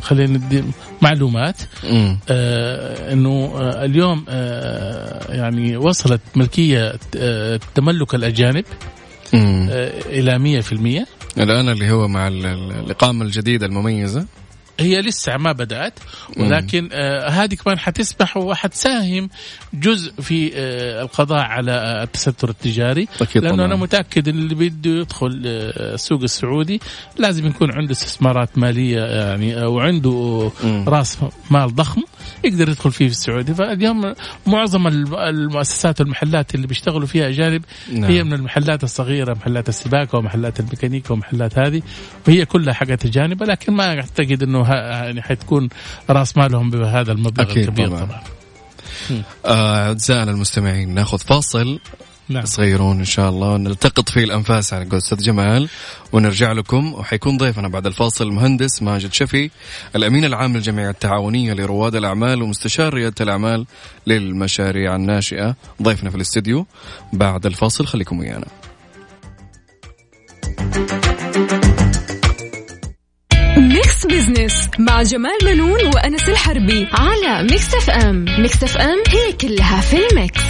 خلينا 0.00 0.38
ندي 0.38 0.64
معلومات. 1.02 1.56
آه، 2.30 3.12
إنه 3.12 3.52
اليوم 3.60 4.24
آه، 4.28 5.34
يعني 5.34 5.76
وصلت 5.76 6.20
ملكية 6.36 6.98
تملك 7.74 8.14
الأجانب. 8.14 8.64
إلى 10.06 10.62
100% 10.62 11.06
الآن 11.38 11.68
اللي 11.68 11.90
هو 11.90 12.08
مع 12.08 12.28
ال- 12.28 12.46
ال- 12.46 12.72
الإقامة 12.72 13.24
الجديدة 13.24 13.66
المميزة. 13.66 14.26
هي 14.80 15.00
لسه 15.00 15.36
ما 15.36 15.52
بدأت 15.52 15.92
ولكن 16.38 16.88
آه 16.92 17.28
هذه 17.28 17.54
كمان 17.54 17.78
حتسمح 17.78 18.36
وحتساهم 18.36 19.28
جزء 19.74 20.12
في 20.20 20.50
آه 20.54 21.02
القضاء 21.02 21.40
على 21.42 21.72
آه، 21.72 22.02
التستر 22.02 22.48
التجاري 22.48 23.08
أكيد 23.20 23.42
لأنه 23.42 23.56
طبعا 23.56 23.66
أنا 23.66 23.76
متأكد 23.76 24.28
إن 24.28 24.38
اللي 24.38 24.54
بده 24.54 24.90
يدخل 24.90 25.42
آه، 25.46 25.94
السوق 25.94 26.22
السعودي 26.22 26.80
لازم 27.18 27.46
يكون 27.46 27.72
عنده 27.72 27.92
استثمارات 27.92 28.58
مالية 28.58 29.00
يعني 29.00 29.56
آه، 29.56 29.68
وعنده 29.68 30.50
مم. 30.64 30.84
راس 30.88 31.18
مال 31.50 31.74
ضخم 31.74 32.02
يقدر 32.44 32.68
يدخل 32.68 32.92
فيه 32.92 33.06
في 33.06 33.12
السعودي 33.12 33.54
فاليوم 33.54 34.14
معظم 34.46 34.86
الم- 34.86 35.14
المؤسسات 35.14 36.00
والمحلات 36.00 36.54
اللي 36.54 36.66
بيشتغلوا 36.66 37.06
فيها 37.06 37.28
أجانب 37.28 37.64
نعم. 37.92 38.04
هي 38.10 38.24
من 38.24 38.32
المحلات 38.32 38.84
الصغيرة 38.84 39.34
محلات 39.34 39.68
السباكة 39.68 40.18
ومحلات 40.18 40.60
الميكانيكا 40.60 41.12
ومحلات 41.12 41.58
هذه 41.58 41.82
وهي 42.28 42.44
كلها 42.44 42.74
حقت 42.74 43.04
أجانب 43.06 43.42
لكن 43.42 43.72
ما 43.72 43.84
أعتقد 43.84 44.42
إنه 44.42 44.63
ه- 44.64 44.74
يعني 44.74 45.22
حتكون 45.22 45.68
رأس 46.10 46.36
مالهم 46.36 46.70
بهذا 46.70 47.12
المبلغ 47.12 47.44
أكيد 47.44 47.56
الكبير 47.68 47.88
طبعاً. 47.88 48.00
طبعا, 48.04 48.22
آه، 49.46 49.88
أعزائنا 49.88 50.30
المستمعين 50.30 50.94
ناخذ 50.94 51.18
فاصل 51.18 51.80
نعم. 52.28 52.44
صغيرون 52.44 52.98
إن 52.98 53.04
شاء 53.04 53.28
الله. 53.28 53.56
نلتقط 53.56 54.08
فيه 54.08 54.24
الأنفاس 54.24 54.74
على 54.74 54.84
قول 54.84 54.96
أستاذ 54.96 55.18
جمال 55.18 55.68
ونرجع 56.12 56.52
لكم 56.52 56.92
وحيكون 56.94 57.36
ضيفنا 57.36 57.68
بعد 57.68 57.86
الفاصل 57.86 58.24
المهندس 58.26 58.82
ماجد 58.82 59.12
شفي 59.12 59.50
الأمين 59.96 60.24
العام 60.24 60.56
للجمعية 60.56 60.90
التعاونية 60.90 61.52
لرواد 61.52 61.94
الأعمال 61.94 62.42
ومستشار 62.42 62.94
ريادة 62.94 63.14
الأعمال 63.20 63.66
للمشاريع 64.06 64.96
الناشئة. 64.96 65.56
ضيفنا 65.82 66.10
في 66.10 66.16
الاستديو 66.16 66.66
بعد 67.12 67.46
الفاصل 67.46 67.86
خليكم 67.86 68.18
ويانا. 68.18 68.46
بزنس 74.14 74.68
مع 74.78 75.02
جمال 75.02 75.38
بنون 75.44 75.86
وأنس 75.94 76.28
الحربي 76.28 76.88
على 76.92 77.42
ميكس 77.42 77.74
اف 77.74 77.90
ام 77.90 78.24
ميكس 78.38 78.62
اف 78.62 78.76
ام 78.76 79.02
هي 79.08 79.32
كلها 79.32 79.80
في 79.80 79.96
الميكس. 80.06 80.40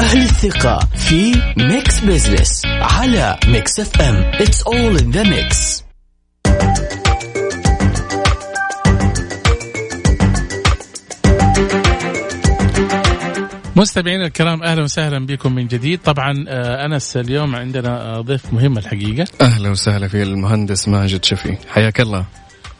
أهل 0.00 0.22
الثقة 0.22 0.88
في 0.96 1.42
ميكس 1.56 2.00
بزنس 2.00 2.62
على 2.66 3.38
ميكس 3.46 3.80
اف 3.80 4.00
ام 4.00 4.32
It's 4.32 4.62
all 4.62 4.96
in 5.00 5.12
the 5.12 5.24
mix. 5.24 5.84
مستمعينا 13.76 14.26
الكرام 14.26 14.62
أهلا 14.62 14.82
وسهلا 14.82 15.26
بكم 15.26 15.54
من 15.54 15.66
جديد. 15.66 16.00
طبعا 16.04 16.44
آه، 16.48 16.86
أنس 16.86 17.16
اليوم 17.16 17.56
عندنا 17.56 18.02
آه، 18.02 18.20
ضيف 18.20 18.52
مهم 18.52 18.78
الحقيقة. 18.78 19.26
أهلا 19.40 19.70
وسهلا 19.70 20.08
في 20.08 20.22
المهندس 20.22 20.88
ماجد 20.88 21.24
شفي. 21.24 21.56
حياك 21.68 22.00
الله. 22.00 22.24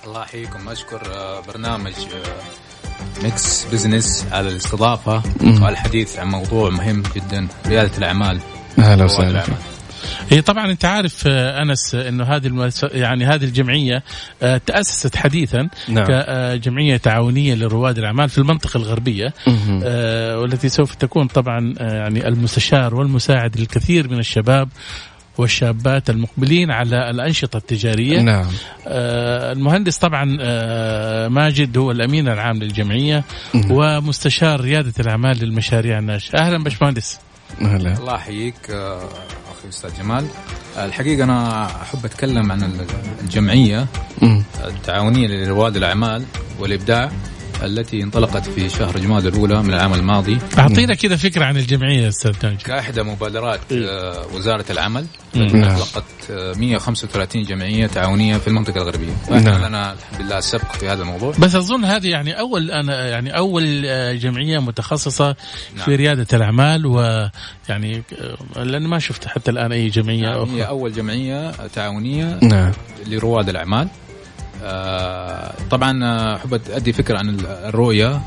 الله 0.07 0.23
يحييكم. 0.23 0.69
أشكر 0.69 1.03
آه، 1.15 1.41
برنامج 1.41 1.93
ميكس 3.23 3.67
بزنس 3.73 4.27
على 4.33 4.49
الاستضافة. 4.49 5.23
والحديث 5.63 6.19
عن 6.19 6.27
موضوع 6.27 6.71
مهم 6.71 7.03
جدا 7.17 7.49
ريادة 7.67 7.99
الأعمال. 7.99 8.41
أهلا 8.79 9.05
وسهلا 9.05 9.45
هي 10.31 10.41
طبعا 10.43 10.71
أنت 10.71 10.85
عارف 10.85 11.25
آه، 11.27 11.63
أنس 11.63 11.95
إنه 11.95 12.25
هذه 12.25 12.47
المؤس- 12.47 12.95
يعني 12.95 13.25
هذه 13.27 13.45
الجمعية 13.45 14.03
آه، 14.43 14.61
تأسست 14.67 15.17
حديثا 15.17 15.69
نعم. 15.89 16.07
كجمعية 16.07 16.97
تعاونية 16.97 17.55
لرواد 17.55 17.99
الأعمال 17.99 18.29
في 18.29 18.39
المنطقة 18.39 18.77
الغربية. 18.79 19.35
آه، 19.85 20.39
والتي 20.39 20.69
سوف 20.69 20.95
تكون 20.95 21.27
طبعا 21.27 21.75
يعني 21.81 22.29
المستشار 22.29 22.95
والمساعد 22.95 23.61
للكثير 23.61 24.09
من 24.11 24.19
الشباب 24.19 24.69
والشابات 25.39 26.11
المقبلين 26.11 26.71
على 26.71 27.11
الأنشطة 27.11 27.57
التجارية. 27.57 28.21
نعم. 28.21 28.47
آه، 28.87 29.53
المهندس 29.53 29.99
طبعا 29.99 30.37
آه، 30.41 31.29
ماجد 31.29 31.79
هو 31.79 31.91
الأمين 31.91 32.29
العام 32.29 32.57
للجمعية 32.57 33.25
ومستشار 33.71 34.61
ريادة 34.61 34.93
الأعمال 35.01 35.39
للمشاريع 35.39 35.99
الناشئة. 35.99 36.39
أهلا 36.39 36.65
باشمهندس. 36.65 37.19
أهلا. 37.61 37.99
الله 37.99 38.15
يحييك 38.15 38.71
أخي 39.65 39.69
أستاذ 39.69 39.91
جمال 39.99 40.27
آه، 40.77 40.85
الحقيقة 40.85 41.25
أنا 41.25 41.67
أحب 41.83 42.05
أتكلم 42.05 42.53
عن 42.53 42.63
ال- 42.63 42.87
الجمعية. 43.23 43.87
التعاونية 44.65 45.27
لرواد 45.27 45.77
الأعمال 45.77 46.25
والإبداع 46.59 47.11
التي 47.63 48.03
انطلقت 48.03 48.49
في 48.49 48.69
شهر 48.69 48.99
جماد 48.99 49.27
الأولى 49.27 49.63
من 49.63 49.75
العام 49.75 49.95
الماضي. 49.95 50.39
أعطينا 50.59 50.95
كذا 50.95 51.17
فكرة 51.17 51.45
عن 51.45 51.57
الجمعية 51.57 52.09
أستاذ 52.09 52.33
ماجد 52.43 52.63
كإحدى 52.63 53.03
مبادرات 53.03 53.61
آه، 53.73 54.27
وزارة 54.35 54.65
العمل. 54.71 55.07
نعم. 55.35 55.65
أطلقت 55.65 56.05
آه، 56.31 56.53
135 56.57 57.43
جمعية 57.43 57.87
تعاونية 57.87 58.37
في 58.37 58.49
المنطقة 58.49 58.83
الغربية. 58.83 59.13
نعم. 59.31 59.65
لنا 59.65 59.93
الحمد 59.93 60.27
لله 60.27 60.39
السبق 60.39 60.73
في 60.73 60.89
هذا 60.89 61.03
الموضوع. 61.03 61.33
بس 61.39 61.55
أظن 61.55 61.85
هذه 61.85 62.09
يعني 62.09 62.39
أول 62.39 62.71
أنا 62.71 63.09
يعني 63.09 63.37
أول 63.37 63.83
آه، 63.87 64.13
جمعية 64.13 64.59
متخصصة 64.59 65.33
في 65.33 65.91
نعم. 65.91 65.91
ريادة 65.91 66.27
الأعمال 66.33 66.87
ويعني 66.87 68.03
آه، 68.57 68.63
لأن 68.63 68.87
ما 68.87 68.99
شفت 68.99 69.27
حتى 69.27 69.51
الآن 69.51 69.73
أي 69.73 69.89
جمعية 69.89 70.23
نعم، 70.23 70.43
أخرى. 70.43 70.57
هي 70.57 70.69
أول 70.69 70.93
جمعية 70.93 71.51
تعاونية 71.51 72.39
نعم. 72.43 72.73
لرواد 73.07 73.49
الأعمال. 73.49 73.89
آه، 74.63 75.24
طبعا 75.71 76.05
آه، 76.05 76.37
أحب 76.37 76.61
أدي 76.71 76.93
فكرة 76.93 77.19
عن 77.19 77.29
ال- 77.29 77.47
الرؤية. 77.47 78.21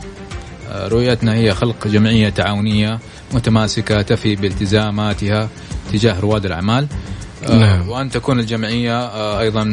آه، 0.72 0.88
رؤيتنا 0.88 1.34
هي 1.34 1.54
خلق 1.54 1.88
جمعية 1.88 2.30
تعاونية 2.30 3.00
متماسكة 3.34 4.02
تفي 4.02 4.36
بالتزاماتها 4.36 5.50
تجاه 5.94 6.20
رواد 6.20 6.46
الأعمال. 6.46 6.88
آه، 7.50 7.56
نعم. 7.56 7.90
وأن 7.90 8.10
تكون 8.10 8.40
الجمعية 8.40 9.10
أيضا 9.40 9.64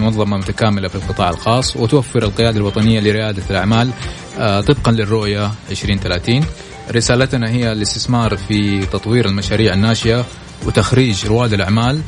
منظمة 0.00 0.36
متكاملة 0.36 0.88
في 0.88 0.94
القطاع 0.94 1.30
الخاص 1.30 1.76
وتوفر 1.76 2.22
القيادة 2.22 2.56
الوطنية 2.56 3.00
لريادة 3.00 3.42
الأعمال 3.50 3.90
طبقا 4.38 4.92
للرؤية 4.92 5.50
2030 5.70 6.44
رسالتنا 6.90 7.50
هي 7.50 7.72
الاستثمار 7.72 8.36
في 8.36 8.86
تطوير 8.86 9.26
المشاريع 9.26 9.72
الناشئة 9.74 10.24
وتخريج 10.66 11.26
رواد 11.26 11.52
الأعمال 11.52 12.00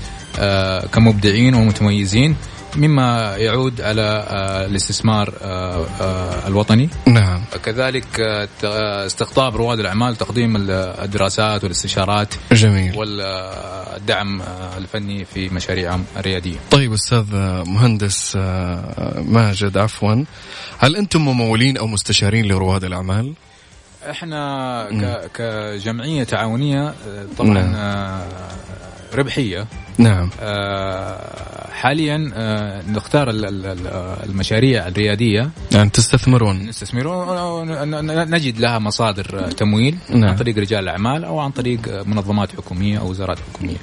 كمبدعين 0.92 1.54
ومتميزين. 1.54 2.36
مما 2.76 3.36
يعود 3.36 3.80
على 3.80 4.02
آه، 4.28 4.66
الاستثمار 4.66 5.34
آه، 5.42 5.86
آه، 6.00 6.48
الوطني. 6.48 6.88
نعم. 7.06 7.44
كذلك 7.64 8.20
استقطاب 9.06 9.56
رواد 9.56 9.80
الأعمال 9.80 10.16
تقديم 10.16 10.56
ال- 10.56 10.70
الدراسات 10.70 11.62
والاستشارات 11.64 12.34
جميل. 12.52 12.96
والدعم 12.98 14.42
الفني 14.76 15.24
في 15.24 15.48
مشاريعهم 15.48 16.04
الرياديه 16.16 16.56
طيب 16.70 16.92
أستاذ 16.92 17.24
مهندس 17.66 18.36
ماجد 19.16 19.78
عفوا. 19.78 20.24
هل 20.78 20.96
أنتم 20.96 21.20
ممولين 21.20 21.76
أو 21.76 21.86
مستشارين 21.86 22.44
لرواد 22.44 22.84
الأعمال؟ 22.84 23.34
إحنا 24.10 25.28
كجمعية 25.34 26.24
تعاونية 26.24 26.94
طبعا 27.38 27.52
نعم. 27.52 28.20
آه، 29.12 29.16
ربحية. 29.16 29.66
نعم. 29.98 30.30
آه، 30.40 31.70
حاليا 31.72 32.30
آه، 32.34 32.82
نختار 32.88 33.30
ال- 33.30 33.44
ال- 33.44 33.66
ال- 33.66 34.26
المشاريع 34.30 34.88
الريادية. 34.88 35.50
يعني 35.72 35.90
تستثمرون. 35.90 36.66
نستثمر 36.66 37.64
نجد 38.24 38.58
لها 38.58 38.78
مصادر 38.78 39.44
آه، 39.44 39.48
تمويل 39.48 39.96
نعم. 40.10 40.30
عن 40.30 40.36
طريق 40.36 40.58
رجال 40.58 40.84
الاعمال 40.84 41.24
أو 41.24 41.38
عن 41.40 41.50
طريق 41.50 41.80
آه، 41.88 42.02
منظمات 42.02 42.50
حكومية 42.56 42.98
أو 42.98 43.10
وزارات 43.10 43.38
حكومية. 43.52 43.76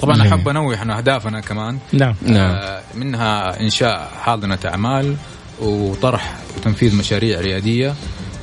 طبعا 0.00 0.16
جميل. 0.16 0.28
احب 0.32 0.48
أنوه 0.48 0.82
انه 0.82 0.98
أهدافنا 0.98 1.40
كمان. 1.40 1.78
نعم. 1.92 2.14
نعم. 2.22 2.50
آه، 2.50 2.80
منها 2.94 3.60
إنشاء 3.60 4.10
حاضنة 4.22 4.58
أعمال 4.66 5.16
وطرح 5.60 6.36
وتنفيذ 6.56 6.96
مشاريع 6.96 7.40
ريادية 7.40 7.94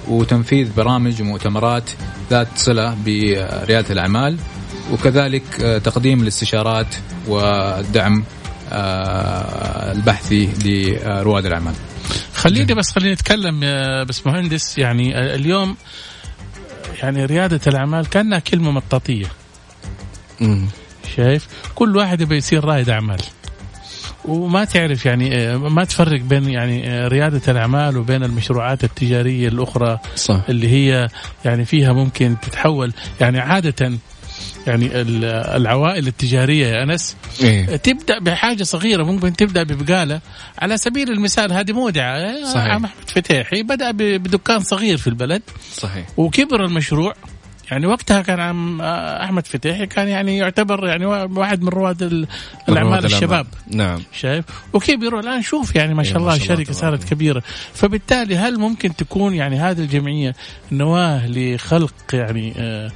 وتنفيذ 0.08 0.74
برامج 0.78 1.22
ومؤتمرات 1.22 1.89
ذات 2.30 2.48
صلة 2.56 2.98
بريادة 3.06 3.86
الأعمال. 3.89 4.38
وكذلك 4.91 5.43
آه، 5.62 5.78
تقديم 5.78 6.22
الاستشارات 6.22 6.96
والدعم 7.28 8.24
آه، 8.72 9.91
البحثي 9.91 10.50
لرواد 10.65 11.46
الأعمال. 11.46 11.74
خليني 12.34 12.74
بس 12.74 12.91
خليني 12.91 13.13
نتكلم 13.13 13.63
يا 13.63 14.04
بس 14.04 14.28
مهندس 14.28 14.78
يعني 14.78 15.17
آه، 15.17 15.36
اليوم 15.36 15.76
يعني 17.02 17.26
ريادة 17.26 17.60
الأعمال 17.67 18.10
كأنها 18.10 18.39
كلمة 18.39 18.72
مطاطية. 18.72 19.26
مم. 20.41 20.67
شايف؟ 21.15 21.48
كل 21.76 21.98
واحد 21.98 22.22
يبي 22.22 22.38
يصير 22.38 22.65
رائد 22.65 22.89
أعمال. 22.89 23.22
وما 24.26 24.65
تعرف 24.65 25.06
يعني 25.06 25.58
ما 25.58 25.84
تفرق 25.84 26.22
بين 26.22 26.50
يعني 26.50 27.08
ريادة 27.08 27.41
الأعمال 27.48 27.98
وبين 27.98 28.24
المشروعات 28.24 28.84
التجارية 28.84 29.48
الأخرى 29.48 30.00
صح. 30.15 30.41
اللي 30.50 30.69
هي 30.69 31.10
يعني 31.46 31.65
فيها 31.65 31.93
ممكن 31.93 32.36
تتحول. 32.41 32.93
يعني 33.22 33.39
عادة 33.39 33.98
يعني 34.67 34.86
ال- 35.02 35.26
العوائل 35.56 36.08
التجارية 36.08 36.67
يا 36.67 36.84
أنس 36.84 37.15
إيه. 37.41 37.76
تبدأ 37.76 38.19
بحاجة 38.19 38.63
صغيرة 38.63 39.04
ممكن 39.04 39.34
تبدأ 39.34 39.63
ببقالة. 39.63 40.22
على 40.60 40.78
سبيل 40.78 41.12
المثال 41.12 41.54
هذه 41.54 41.72
مودعه 41.72 42.43
صحيح. 42.54 42.72
عم 42.74 42.86
أحمد 42.86 43.10
فتيحي 43.10 43.63
بدأ 43.63 43.91
بدكان 44.17 44.60
صغير 44.60 44.98
في 44.98 45.08
البلد. 45.08 45.41
صحيح. 45.78 46.06
وكبر 46.17 46.65
المشروع. 46.65 47.13
يعني 47.72 47.88
وقتها 47.88 48.22
كان 48.22 48.39
عم 48.39 48.82
أحمد 48.82 49.48
فتيحي 49.48 49.86
كان 49.86 50.08
يعني 50.08 50.38
يعتبر 50.38 50.88
يعني 50.88 51.06
واحد 51.06 51.62
من 51.62 51.69
رواد 51.69 52.02
ال- 52.04 52.28
الأعمال 52.69 53.06
الشباب. 53.06 53.48
نعم. 53.67 54.02
شايف؟ 54.19 54.46
وكبروا 54.74 55.19
الان 55.22 55.41
شوف 55.41 55.76
يعني 55.76 55.93
ما 55.93 56.04
إيه، 56.04 56.10
شاء 56.10 56.17
الله 56.17 56.36
الشركة 56.36 56.74
صارت 56.74 57.04
كبيرة. 57.04 57.43
فبالتالي 57.74 58.38
هل 58.38 58.60
ممكن 58.60 58.96
تكون 58.96 59.34
يعني 59.36 59.60
هذه 59.60 59.80
الجمعية 59.80 60.36
نواة 60.72 61.28
لخلق 61.28 61.93
يعني 62.13 62.54
آه، 62.58 62.91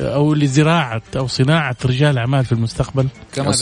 أو 0.00 0.34
لزراعة 0.34 1.02
أو 1.16 1.26
صناعة 1.26 1.76
رجال 1.84 2.18
أعمال 2.18 2.44
في 2.44 2.52
المستقبل. 2.52 3.06
كما. 3.34 3.52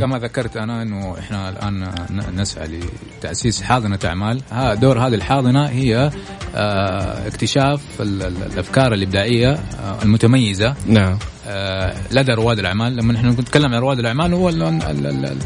كما 0.00 0.18
ذكرت 0.18 0.56
أنا 0.56 0.82
إنه 0.82 1.18
إحنا 1.18 1.48
الآن 1.48 1.88
نسعى 2.36 2.80
لتأسيس 3.18 3.62
حاضنة 3.62 3.98
أعمال. 4.04 4.40
ها 4.52 4.74
دور 4.74 4.98
هذه 5.06 5.14
الحاضنة 5.14 5.66
هي 5.66 6.10
آه، 6.54 7.26
اكتشاف 7.26 7.80
ال- 8.00 8.22
ال- 8.22 8.52
الأفكار 8.52 8.94
الإبداعية 8.94 9.52
آه، 9.52 10.02
المتميزة. 10.02 10.74
نعم. 10.86 11.18
لدى 12.12 12.32
رواد 12.32 12.58
الأعمال 12.58 12.96
لما 12.96 13.12
نحن 13.12 13.28
نتكلم 13.28 13.74
عن 13.74 13.80
رواد 13.80 13.98
الأعمال 13.98 14.34
هو 14.34 14.48
ال- 14.48 14.62
ال- 14.62 15.06
ال- 15.06 15.36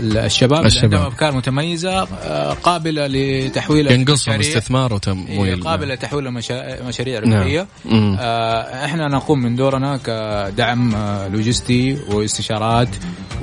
ال- 0.00 0.16
الشباب 0.18 0.58
اللي 0.58 0.66
الشباب. 0.66 0.84
عندهم 0.94 1.06
أفكار 1.06 1.34
متميزة 1.36 2.02
آه، 2.02 2.52
قابلة 2.52 3.06
لتحويل 3.06 3.92
ينقصهم. 3.92 4.40
استثمار 4.40 4.94
وتمويل 4.94 5.62
قابلة 5.62 5.94
لتحويل 5.94 6.26
المشا- 6.26 6.82
مشاريع 6.82 7.20
نعم. 7.20 7.38
ربحيه 7.40 7.66
مم. 7.84 8.16
آه، 8.20 8.84
إحنا 8.84 9.08
نقوم 9.08 9.38
من 9.38 9.56
دورنا 9.56 9.96
كدعم 9.96 10.94
آه، 10.94 11.28
لوجستي 11.28 11.98
واستشارات 12.10 12.88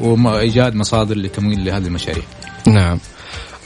وإيجاد 0.02 0.76
مصادر 0.76 1.18
لتمويل 1.18 1.66
لهذه 1.66 1.86
المشاريع. 1.88 2.24
نعم 2.68 3.00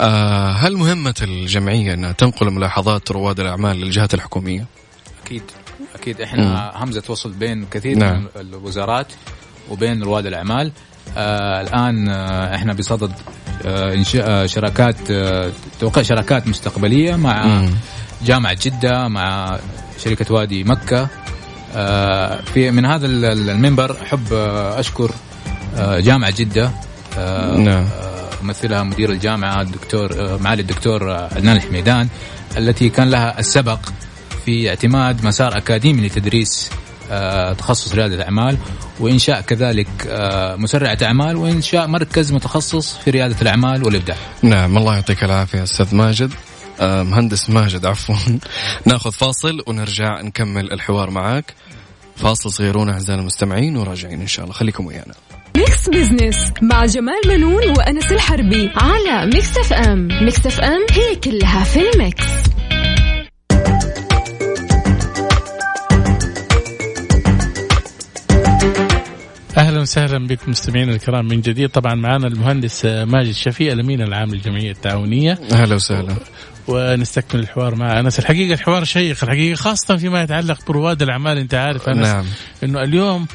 آه 0.01 0.51
هل 0.51 0.77
مهمة 0.77 1.13
الجمعية 1.21 1.93
أنها 1.93 2.11
تنقل 2.11 2.49
ملاحظات 2.51 3.11
رواد 3.11 3.39
الأعمال 3.39 3.77
للجهات 3.77 4.13
الحكومية؟ 4.13 4.65
أكيد 5.25 5.41
أكيد 5.95 6.21
إحنا 6.21 6.71
همزة 6.75 7.03
وصل 7.09 7.31
بين 7.31 7.65
كثير 7.71 7.97
نعم. 7.97 8.21
من 8.21 8.27
الوزارات 8.35 9.07
وبين 9.69 10.03
رواد 10.03 10.25
الأعمال. 10.25 10.71
آه 11.17 11.61
الآن 11.61 12.09
آه 12.09 12.55
إحنا 12.55 12.73
بصدد 12.73 13.11
آه 13.65 13.93
انشاء 13.93 14.29
آه، 14.29 14.45
شراكات 14.45 15.11
آه 15.11 15.51
توقيع 15.79 16.03
شراكات 16.03 16.47
مستقبلية 16.47 17.15
مع 17.15 17.45
مم. 17.45 17.69
جامعة 18.25 18.57
جدة 18.61 19.07
مع 19.07 19.59
شركة 20.03 20.33
وادي 20.33 20.63
مكة 20.63 21.07
آه، 21.75 22.41
في 22.41 22.71
من 22.71 22.85
هذا 22.85 23.05
ال- 23.05 23.25
ال- 23.25 23.49
المنبر 23.49 23.97
أحب 24.01 24.33
آه، 24.33 24.79
أشكر 24.79 25.11
آه، 25.77 25.99
جامعة 25.99 26.31
جدة 26.37 26.71
آه، 27.17 27.57
نعم. 27.57 27.85
يمثلها 28.43 28.83
مدير 28.83 29.09
الجامعة 29.11 29.61
الدكتور 29.61 30.37
معالي 30.41 30.61
الدكتور 30.61 31.11
عدنان 31.11 31.55
الحميدان 31.55 32.07
التي 32.57 32.89
كان 32.89 33.09
لها 33.09 33.39
السبق 33.39 33.79
في 34.45 34.69
اعتماد 34.69 35.25
مسار 35.25 35.57
أكاديمي 35.57 36.07
لتدريس 36.07 36.69
آه، 37.11 37.53
تخصص 37.53 37.95
رياده 37.95 38.15
الاعمال 38.15 38.57
وإنشاء 38.99 39.41
كذلك 39.41 39.87
آه، 40.07 40.55
مسرعه 40.55 40.97
اعمال 41.03 41.35
وإنشاء 41.35 41.87
مركز 41.87 42.31
متخصص 42.31 42.97
في 42.97 43.11
رياده 43.11 43.35
الأعمال 43.41 43.85
والإبداع. 43.85 44.17
نعم 44.41 44.77
الله 44.77 44.95
يعطيك 44.95 45.23
العافية 45.23 45.63
أستاذ 45.63 45.95
ماجد. 45.95 46.33
آه 46.79 47.03
مهندس 47.03 47.49
ماجد 47.49 47.85
عفوا. 47.85 48.15
ناخذ 48.87 49.11
فاصل 49.11 49.63
ونرجع 49.67 50.21
نكمل 50.21 50.71
الحوار 50.71 51.09
معك 51.09 51.53
فاصل 52.15 52.51
صغيرون 52.51 52.89
أعزائنا 52.89 53.21
المستمعين 53.21 53.77
وراجعين 53.77 54.21
إن 54.21 54.27
شاء 54.27 54.45
الله. 54.45 54.55
خليكم 54.55 54.85
ويانا. 54.85 55.13
ميكس 55.57 55.89
بزنس 55.89 56.51
مع 56.61 56.85
جمال 56.85 57.21
بنون 57.27 57.69
وأنس 57.69 58.11
الحربي 58.11 58.71
على 58.75 59.25
ميكس 59.25 59.57
اف 59.57 59.73
ام. 59.73 60.07
ميكس 60.21 60.45
اف 60.47 60.61
ام 60.61 60.85
هي 60.91 61.15
كلها 61.15 61.63
في 61.63 61.79
الميكس. 61.89 62.52
وسهلا 69.83 70.27
بكم 70.27 70.51
مستمعينا 70.51 70.91
الكرام. 70.91 71.27
من 71.27 71.41
جديد 71.41 71.69
طبعا 71.69 71.95
معنا 71.95 72.27
المهندس 72.27 72.85
ماجد 72.85 73.31
شفيق 73.31 73.71
الأمين 73.71 74.01
العام 74.01 74.29
للجمعية 74.29 74.71
التعاونية. 74.71 75.39
أهلا 75.51 75.75
وسهلا. 75.75 76.15
ونستكمل 76.67 77.41
الحوار 77.41 77.75
مع 77.75 77.99
أنس. 77.99 78.19
الحقيقة 78.19 78.53
الحوار 78.53 78.83
شيق 78.83 79.23
الحقيقة 79.23 79.55
خاصة 79.55 79.97
فيما 79.97 80.21
يتعلق 80.21 80.67
برواد 80.67 81.01
الأعمال 81.01 81.37
أنت 81.37 81.53
عارف 81.53 81.89
أنس 81.89 82.07
نعم. 82.07 82.25
إنه 82.63 82.83
اليوم 82.83 83.25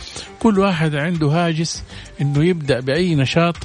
كل 0.41 0.59
واحد 0.59 0.95
عنده 0.95 1.27
هاجس 1.27 1.85
إنه 2.21 2.45
يبدأ 2.45 2.81
بأي 2.81 3.15
نشاط 3.15 3.57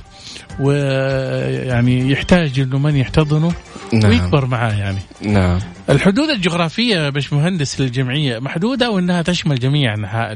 ويعني 0.60 2.12
يحتاج 2.12 2.60
إنه 2.60 2.80
من 2.80 2.96
يحتضنه 2.96 3.54
نعم. 3.94 4.12
ويكبر 4.12 4.46
معاه 4.46 4.74
يعني. 4.74 5.00
نعم. 5.22 5.60
الحدود 5.90 6.30
الجغرافية 6.30 6.96
يا 6.96 7.10
باشمهندس 7.10 7.82
للجمعية 7.82 8.40
محدودة 8.40 8.92
وانها 8.92 9.22
تشمل 9.22 9.60
جميع 9.60 9.94
انحاء 9.94 10.34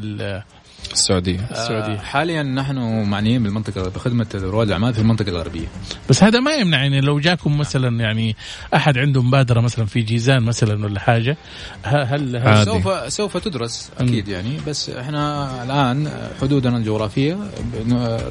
السعودية. 0.93 1.39
آه، 1.39 1.97
حاليا 1.97 2.43
نحن 2.43 3.03
معنيين 3.09 3.43
بالمنطقة 3.43 3.89
بخدمة 3.89 4.27
رواد 4.35 4.67
الأعمال 4.67 4.93
في 4.93 4.99
المنطقة 4.99 5.29
الغربية. 5.29 5.67
بس 6.09 6.23
هذا 6.23 6.39
ما 6.39 6.53
يمنع 6.53 6.77
يعني 6.83 7.01
لو 7.01 7.19
جاكم 7.19 7.57
مثلا 7.57 7.99
يعني 7.99 8.35
أحد 8.75 8.97
عنده 8.97 9.21
مبادرة 9.21 9.61
مثلا 9.61 9.85
في 9.85 10.01
جيزان 10.01 10.43
مثلا 10.43 10.85
ولا 10.85 10.99
حاجة 10.99 11.37
هل, 11.83 12.35
هل. 12.35 12.65
سوف 12.65 13.13
سوف 13.13 13.37
تدرس 13.37 13.91
أكيد 13.99 14.27
يعني 14.27 14.57
بس 14.67 14.89
إحنا 14.89 15.63
الآن 15.63 16.11
حدودنا 16.41 16.77
الجغرافية 16.77 17.37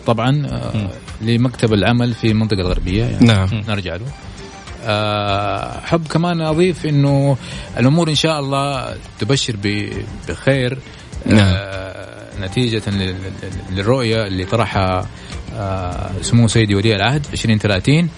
طبعا 0.06 0.46
آه، 0.46 0.90
لمكتب 1.22 1.72
العمل 1.72 2.14
في 2.14 2.30
المنطقة 2.30 2.60
الغربية 2.60 3.04
يعني. 3.04 3.26
نعم. 3.26 3.48
نرجع 3.68 3.96
له. 3.96 4.06
آه، 4.84 5.78
احب 5.78 6.06
كمان 6.08 6.40
أضيف 6.40 6.86
إنه 6.86 7.36
الأمور 7.78 8.08
إن 8.08 8.14
شاء 8.14 8.40
الله 8.40 8.94
تبشر 9.18 9.56
بخير. 10.28 10.78
نعم. 11.26 11.38
آه، 11.38 12.15
نتيجة 12.40 12.82
لل- 12.86 12.98
لل- 12.98 13.76
للرؤية 13.76 14.26
اللي 14.26 14.44
طرحها 14.44 15.06
آه، 15.54 16.10
سمو 16.22 16.48
سيدي 16.48 16.74
ولي 16.74 16.96
العهد 16.96 17.26
2030 17.32 18.08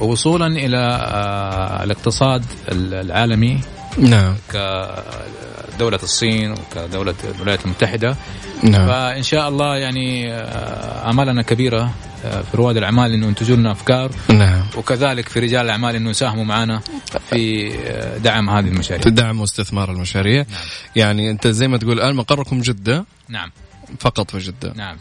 ووصولا 0.00 0.46
إلى 0.46 0.78
آه، 0.78 1.84
الاقتصاد 1.84 2.44
العالمي 2.72 3.60
نعم. 3.98 4.34
كدولة 4.52 5.98
الصين 6.02 6.52
وكدولة 6.52 7.14
الولايات 7.36 7.64
المتحدة. 7.64 8.16
نعم. 8.62 8.86
فإن 8.86 9.22
شاء 9.22 9.48
الله 9.48 9.76
يعني 9.76 10.32
آه، 10.32 11.10
آمالنا 11.10 11.42
كبيرة 11.42 11.90
في 12.22 12.56
رواد 12.56 12.76
الأعمال 12.76 13.12
أنه 13.12 13.26
ينتجوا 13.26 13.56
لنا 13.56 13.72
أفكار. 13.72 14.10
نعم. 14.28 14.62
وكذلك 14.76 15.28
في 15.28 15.40
رجال 15.40 15.64
الأعمال 15.64 15.96
أنه 15.96 16.10
يساهموا 16.10 16.44
معنا 16.44 16.80
في 17.30 17.70
دعم 18.24 18.50
هذه 18.50 18.64
المشاريع. 18.68 19.02
دعم 19.06 19.40
واستثمار 19.40 19.90
المشاريع. 19.90 20.44
يعني 20.96 21.30
أنت 21.30 21.46
زي 21.48 21.68
ما 21.68 21.78
تقول 21.78 21.92
الآن 21.92 22.14
مقركم 22.14 22.60
جدة. 22.60 23.04
نعم. 23.28 23.50
فقط 24.00 24.30
في 24.30 24.38
جدة 24.38 24.72
نعم 24.76 24.96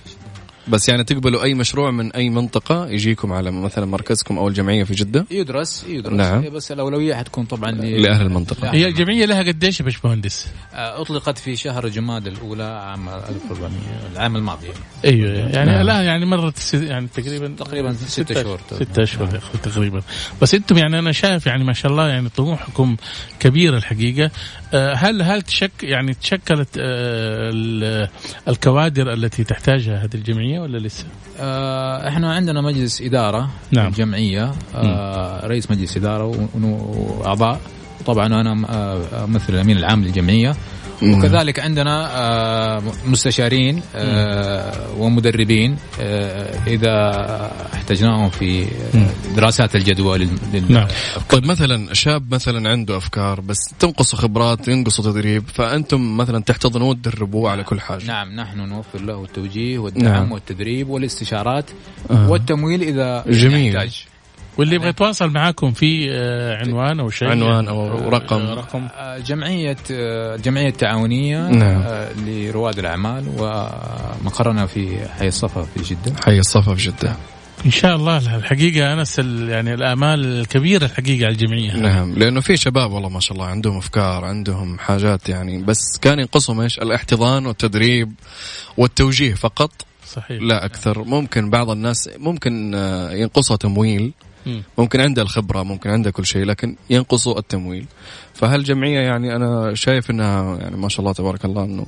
بس 0.67 0.89
يعني 0.89 1.03
تقبلوا 1.03 1.43
أي 1.43 1.53
مشروع 1.53 1.91
من 1.91 2.11
أي 2.11 2.29
منطقة 2.29 2.87
يجيكم 2.87 3.33
على 3.33 3.51
مثلا 3.51 3.85
مركزكم 3.85 4.37
أو 4.37 4.47
الجمعية 4.47 4.83
في 4.83 4.93
جدة 4.93 5.25
يدرس 5.31 5.85
يدرس 5.87 6.13
نعم. 6.13 6.49
بس 6.49 6.71
الأولوية 6.71 7.15
حتكون 7.15 7.45
طبعا 7.45 7.71
لأهل 7.71 8.25
المنطقة 8.25 8.73
هي 8.73 8.87
الجمعية 8.87 9.25
لها 9.25 9.43
قديش 9.43 9.79
يا 9.79 9.85
باشمهندس؟ 9.85 10.47
آه، 10.73 11.01
أطلقت 11.01 11.37
في 11.37 11.55
شهر 11.55 11.87
جماد 11.87 12.27
الأولى 12.27 12.63
عام 12.63 13.09
1400 13.09 13.71
العام 14.13 14.35
الماضي 14.35 14.65
يعني. 14.65 14.79
أيوه 15.05 15.49
يعني 15.49 15.71
نعم. 15.71 15.81
الان 15.81 16.05
يعني 16.05 16.25
مرت 16.25 16.73
يعني 16.73 17.07
تقريبا 17.07 17.55
تقريبا 17.57 17.93
ستة 17.93 18.43
شهور. 18.43 18.59
ستة 18.73 19.03
اشهر 19.03 19.37
أخي 19.37 19.57
تقريبا 19.57 20.01
بس 20.41 20.53
أنتم 20.53 20.77
يعني 20.77 20.99
أنا 20.99 21.11
شايف 21.11 21.45
يعني 21.47 21.63
ما 21.63 21.73
شاء 21.73 21.91
الله 21.91 22.07
يعني 22.07 22.29
طموحكم 22.29 22.95
كبيره 23.39 23.77
الحقيقة 23.77 24.31
هل 24.75 25.21
هل 25.21 25.41
تشك 25.41 25.71
يعني 25.83 26.13
تشكلت 26.13 26.69
آه، 26.77 27.49
ال- 27.53 28.09
الكوادر 28.47 29.13
التي 29.13 29.43
تحتاجها 29.43 29.97
هذه 30.03 30.15
الجمعية 30.15 30.59
ولا 30.59 30.77
لسه؟ 30.77 31.05
آه، 31.39 32.07
إحنا 32.07 32.33
عندنا 32.33 32.61
مجلس 32.61 33.01
إدارة 33.01 33.49
نعم. 33.71 33.91
جمعيه 33.91 34.51
آه، 34.75 35.47
رئيس 35.47 35.71
مجلس 35.71 35.97
إدارة 35.97 36.47
وأعضاء 36.63 37.59
طبعا 38.05 38.25
أنا 38.27 38.67
آه، 38.69 39.23
امثل 39.23 39.53
الأمين 39.53 39.77
العام 39.77 40.03
للجمعية 40.03 40.55
وكذلك 41.03 41.59
عندنا 41.59 42.09
آه، 42.17 42.81
مستشارين 43.05 43.81
آه، 43.95 44.73
ومدربين 44.97 45.77
آه، 46.01 46.59
إذا 46.67 46.95
احتجناهم 47.73 48.29
في 48.29 48.65
دراسات 49.35 49.75
الجدوى 49.75 50.17
لل- 50.17 50.29
لل- 50.53 50.71
نعم. 50.73 50.87
طيب 51.29 51.45
مثلا 51.45 51.93
شاب 51.93 52.33
مثلا 52.33 52.69
عنده 52.69 52.97
أفكار 52.97 53.41
بس 53.41 53.57
تنقصه 53.79 54.17
خبرات 54.17 54.67
ينقصه 54.67 55.03
تدريب 55.03 55.43
فأنتم 55.53 56.17
مثلا 56.17 56.39
تحتضنوه 56.43 56.87
وتدربوه 56.89 57.51
على 57.51 57.63
كل 57.63 57.81
حاجة 57.81 58.05
نعم 58.05 58.31
نحن 58.35 58.59
نوفر 58.59 59.01
له 59.01 59.23
التوجيه 59.23 59.77
والدعم 59.79 60.03
نعم. 60.13 60.31
والتدريب 60.31 60.89
والاستشارات 60.89 61.65
آه. 62.11 62.29
والتمويل 62.29 62.81
إذا 62.81 63.23
جميل. 63.27 63.75
يحتاج 63.75 64.05
واللي 64.57 64.75
يبغى 64.75 64.89
يتواصل 64.89 65.29
معاكم 65.29 65.71
في 65.71 66.07
آه، 66.11 66.57
عنوان 66.57 66.99
أو 66.99 67.09
شيء؟ 67.09 67.27
عنوان 67.27 67.67
أو 67.67 68.09
رقم. 68.09 68.41
آه، 68.41 68.53
رقم. 68.53 68.87
آه، 68.97 69.17
جمعية 69.17 69.77
آه، 69.91 70.35
الجمعية 70.35 70.67
التعاونية 70.67 71.47
نعم. 71.47 71.83
لرواد 72.25 72.79
الأعمال 72.79 73.25
ومقرنا 73.37 74.65
في 74.65 75.07
حي 75.19 75.27
الصفا 75.27 75.61
في 75.63 75.83
جدة. 75.83 76.15
حي 76.25 76.39
الصفا 76.39 76.75
في 76.75 76.83
جدة. 76.83 77.15
إن 77.65 77.71
شاء 77.71 77.95
الله 77.95 78.35
الحقيقة 78.35 78.93
أنس 78.93 79.19
يعني 79.19 79.73
الامال 79.73 80.25
الكبيرة 80.25 80.85
الحقيقة 80.85 81.25
على 81.25 81.33
الجمعية. 81.33 81.75
نعم 81.75 82.13
لأنه 82.13 82.41
في 82.41 82.57
شباب 82.57 82.91
والله 82.91 83.09
ما 83.09 83.19
شاء 83.19 83.37
الله 83.37 83.45
عندهم 83.45 83.77
أفكار 83.77 84.25
عندهم 84.25 84.79
حاجات 84.79 85.29
يعني 85.29 85.63
بس 85.63 85.97
كان 86.01 86.19
ينقصهم 86.19 86.59
إيش؟ 86.61 86.79
الاحتضان 86.79 87.45
والتدريب 87.45 88.11
والتوجيه 88.77 89.33
فقط. 89.33 89.71
صحيح. 90.07 90.41
لا 90.41 90.65
أكثر. 90.65 91.03
ممكن 91.03 91.49
بعض 91.49 91.69
الناس 91.69 92.09
ممكن 92.17 92.73
ينقصها 93.11 93.57
تمويل. 93.57 94.13
ممكن 94.77 95.01
عنده 95.01 95.21
الخبرة 95.21 95.63
ممكن 95.63 95.89
عنده 95.89 96.11
كل 96.11 96.25
شيء 96.25 96.45
لكن 96.45 96.75
ينقصه 96.89 97.37
التمويل. 97.37 97.85
فهالجمعيه 98.33 98.99
يعني 98.99 99.35
أنا 99.35 99.75
شايف 99.75 100.11
إنها 100.11 100.57
يعني 100.57 100.77
ما 100.77 100.89
شاء 100.89 100.99
الله 100.99 101.13
تبارك 101.13 101.45
الله 101.45 101.63
إنه 101.63 101.85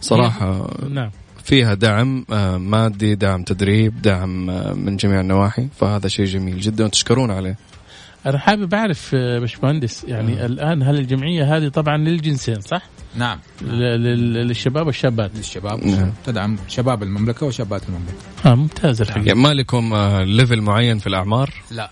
صراحة 0.00 0.70
نعم. 0.90 1.10
فيها 1.44 1.74
دعم 1.74 2.24
آه، 2.32 2.58
مادي 2.58 3.14
دعم 3.14 3.42
تدريب 3.42 4.02
دعم 4.02 4.50
آه، 4.50 4.72
من 4.72 4.96
جميع 4.96 5.20
النواحي 5.20 5.68
فهذا 5.80 6.08
شيء 6.08 6.24
جميل 6.24 6.60
جدا 6.60 6.84
وتشكرون 6.84 7.30
عليه. 7.30 7.56
أنا 8.26 8.38
حابب 8.38 8.74
أعرف 8.74 9.10
آه، 9.14 9.38
باشمهندس 9.38 10.04
يعني 10.04 10.42
آه. 10.42 10.46
الآن 10.46 10.82
هل 10.82 10.98
الجمعية 10.98 11.56
هذه 11.56 11.68
طبعا 11.68 11.96
للجنسين 11.96 12.60
صح؟ 12.60 12.82
نعم. 13.16 13.38
لل- 13.62 14.32
للشباب 14.48 14.86
والشابات. 14.86 15.30
للشباب 15.36 15.84
نعم. 15.84 16.12
تدعم 16.26 16.56
شباب 16.68 17.02
المملكة 17.02 17.46
وشابات 17.46 17.82
المملكة. 17.88 18.14
آه 18.46 18.54
ممتاز 18.54 19.00
الحقيقة. 19.00 19.26
يعني 19.26 19.38
ما 19.40 19.54
لكم 19.54 19.92
آه، 19.94 20.22
ليفل 20.24 20.60
معين 20.60 20.98
في 20.98 21.06
الأعمار؟ 21.06 21.50
لا. 21.70 21.90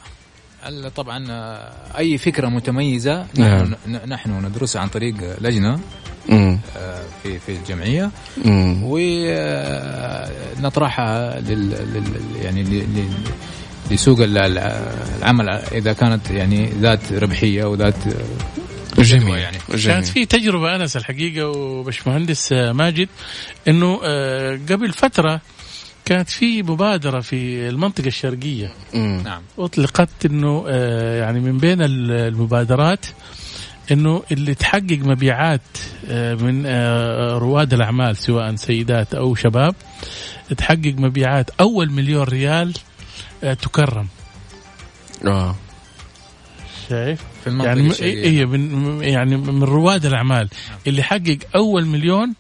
طبعا 0.97 1.27
آه، 1.31 1.73
أي 1.99 2.19
فكرة 2.19 2.49
متميزة 2.49 3.27
نعم. 3.39 3.63
نحن, 3.63 3.75
ن- 3.87 4.09
نحن 4.09 4.47
ندرسها 4.47 4.83
عن 4.83 4.89
طريق 4.89 5.15
لجنة 5.41 5.81
امم 6.31 6.59
آه، 6.77 7.03
في 7.23 7.39
في 7.39 7.53
الجمعية. 7.57 8.11
امم 8.47 8.83
ونطرحها 10.63 11.41
لل, 11.41 11.71
لل 11.71 12.05
يعني 12.43 12.63
ال- 14.21 14.39
ال- 14.39 14.59
العمل 15.19 15.49
إذا 15.49 15.93
كانت 15.93 16.31
يعني 16.31 16.67
ذات 16.81 17.13
ربحية 17.13 17.65
وذات 17.65 17.95
جميل 18.99 19.39
يعني. 19.39 19.57
جميل 19.69 19.85
كانت 19.87 20.07
في 20.07 20.27
تجربة 20.27 20.77
انس 20.77 20.97
الحقيقة 20.97 21.49
وباشمهندس 21.49 22.53
آه، 22.53 22.73
ماجد 22.73 23.09
إنه 23.69 24.01
آه، 24.05 24.59
قبل 24.71 24.93
فترة 24.93 25.41
كانت 26.05 26.29
في 26.29 26.63
مبادرة 26.63 27.21
في 27.21 27.69
المنطقة 27.69 28.07
الشرقية 28.07 28.73
مم. 28.95 29.23
نعم 29.25 29.43
أطلقت 29.59 30.09
إنه 30.27 30.65
آه، 30.69 31.19
يعني 31.21 31.41
من 31.41 31.59
بين 31.59 31.83
ال- 31.83 32.11
المبادرات 32.11 33.07
إنه 33.93 34.23
اللي 34.33 34.55
تحقق 34.55 34.99
مبيعات 34.99 35.61
من 36.11 36.67
رواد 37.37 37.75
الأعمال 37.75 38.17
سواء 38.17 38.55
سيدات 38.57 39.15
أو 39.15 39.35
شباب 39.35 39.75
تحقق 40.57 40.95
مبيعات 40.99 41.51
أول 41.61 41.91
مليون 41.91 42.23
ريال 42.23 42.75
تكرم. 43.53 44.07
آه. 45.27 45.57
شايف؟ 46.89 47.21
في 47.45 47.51
يعني 47.51 47.83
م- 47.83 47.91
الشرقية. 47.91 48.13
إيه 48.23 48.45
من 48.45 49.03
يعني 49.03 49.37
من 49.37 49.63
رواد 49.63 50.07
الأعمال. 50.07 50.49
اللي 50.87 51.03
حقق 51.03 51.39
أول 51.55 51.87
مليون 51.87 52.35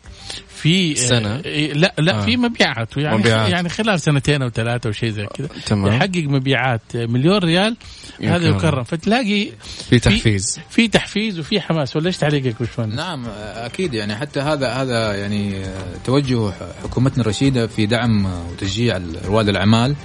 في 0.48 0.94
سنة؟ 0.94 1.40
إيه 1.44 1.72
لا 1.72 1.94
لا 1.98 2.18
آه. 2.22 2.24
في 2.24 2.36
مبيعات. 2.36 2.96
يعني 2.96 3.16
مبيعات. 3.18 3.52
يعني 3.52 3.68
خلال 3.68 4.00
سنتين 4.00 4.42
أو 4.42 4.48
ثلاثة 4.48 4.86
أو 4.86 4.92
شيء 4.92 5.10
زي 5.10 5.26
كذا. 5.26 5.48
تمام. 5.66 5.92
يحقق 5.92 6.24
مبيعات 6.24 6.80
مليون 6.94 7.38
ريال 7.38 7.76
هذا 8.22 8.48
يكرم. 8.48 8.84
فتلاقي 8.84 9.48
في 9.90 9.98
تحفيز. 9.98 10.60
في 10.70 10.88
تحفيز 10.88 11.38
وفي 11.38 11.60
حماس. 11.60 11.96
ولا 11.96 12.06
إيش 12.06 12.16
تعليقك 12.16 12.56
باشمهندس؟ 12.60 12.96
نعم 12.96 13.24
أكيد. 13.54 13.94
يعني 13.94 14.16
حتى 14.16 14.40
هذا 14.40 14.72
هذا 14.72 15.14
يعني 15.14 15.62
توجه 16.04 16.50
حكومتنا 16.82 17.22
الرشيدة 17.22 17.66
في 17.66 17.86
دعم 17.86 18.26
وتشجيع 18.26 19.00
رواد 19.24 19.48
الأعمال. 19.48 19.96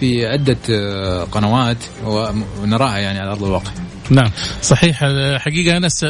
في 0.00 0.26
عدة 0.26 1.24
قنوات 1.24 1.76
ونراها 2.04 2.98
يعني 2.98 3.18
على 3.18 3.30
أرض 3.30 3.44
الواقع. 3.44 3.70
نعم. 4.10 4.30
صحيح 4.62 4.96
حقيقه 5.36 5.76
انس 5.76 6.04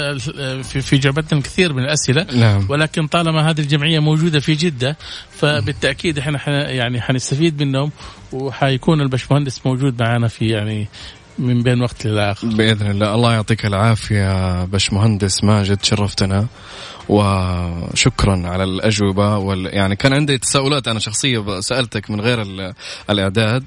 في 0.62 0.81
في 0.81 0.99
جعبتنا 0.99 1.39
الكثير 1.39 1.73
من 1.73 1.83
الأسئلة. 1.85 2.27
نعم. 2.35 2.67
ولكن 2.69 3.07
طالما 3.07 3.51
هذه 3.51 3.61
الجمعية 3.61 3.99
موجودة 3.99 4.41
في 4.41 4.55
جدة 4.55 4.97
فبالتأكيد 5.31 6.19
إحنا 6.19 6.71
يعني 6.71 7.01
حنستفيد 7.01 7.62
منهم 7.62 7.91
وحيكون 8.33 9.01
البشمهندس 9.01 9.67
موجود 9.67 10.03
معنا 10.03 10.29
في 10.29 10.49
يعني 10.49 10.89
من 11.38 11.62
بين 11.62 11.83
وقت 11.83 12.07
للاخر 12.07 12.46
بإذن 12.49 12.90
الله. 12.90 13.14
الله 13.14 13.33
يعطيك 13.33 13.66
العافية 13.66 14.64
باش 14.64 14.92
مهندس 14.92 15.44
ماجد 15.44 15.85
شرفتنا. 15.85 16.46
وشكرا 17.09 18.49
على 18.49 18.64
الأجوبة 18.64 19.37
وال... 19.37 19.75
يعني 19.75 19.96
كان 19.96 20.12
عندي 20.12 20.38
تساؤلات 20.38 20.88
أنا 20.88 20.99
شخصيه 20.99 21.61
سألتك 21.61 22.11
من 22.11 22.20
غير 22.20 22.42
ال... 22.42 22.75
الإعداد 23.11 23.64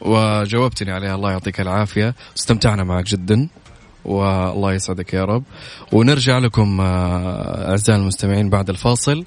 وجاوبتني 0.00 0.92
عليها. 0.92 1.14
الله 1.14 1.30
يعطيك 1.30 1.60
العافية. 1.60 2.14
استمتعنا 2.38 2.84
معك 2.84 3.04
جدا 3.04 3.48
والله 4.04 4.72
يسعدك 4.72 5.14
يا 5.14 5.24
رب. 5.24 5.44
ونرجع 5.92 6.38
لكم 6.38 6.80
آه، 6.80 7.70
أعزائي 7.70 8.00
المستمعين 8.00 8.50
بعد 8.50 8.70
الفاصل 8.70 9.24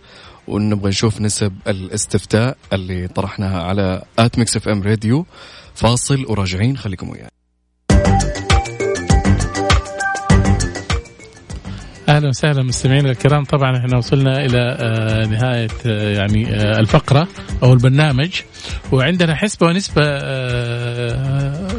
ونبغى 0.47 0.89
نشوف 0.89 1.21
نسب 1.21 1.53
الاستفتاء 1.67 2.57
اللي 2.73 3.07
طرحناها 3.07 3.63
على 3.63 4.03
at 4.19 4.37
Mix 4.39 4.55
FM 4.57 4.83
Radio. 4.83 5.25
فاصل 5.75 6.25
وراجعين 6.27 6.77
خليكم 6.77 7.09
ويانا 7.09 7.34
أهلا 12.09 12.27
وسهلا 12.29 12.63
مستمعينا 12.63 13.11
الكرام. 13.11 13.43
طبعا 13.43 13.77
إحنا 13.77 13.97
وصلنا 13.97 14.45
إلى 14.45 14.77
آه، 14.79 15.25
نهاية 15.25 15.67
آه، 15.85 16.09
يعني 16.17 16.47
آه، 16.55 16.79
الفقرة 16.79 17.27
أو 17.63 17.73
البرنامج. 17.73 18.41
وعندنا 18.91 19.35
حسبة 19.35 19.67
ونسبة 19.67 20.01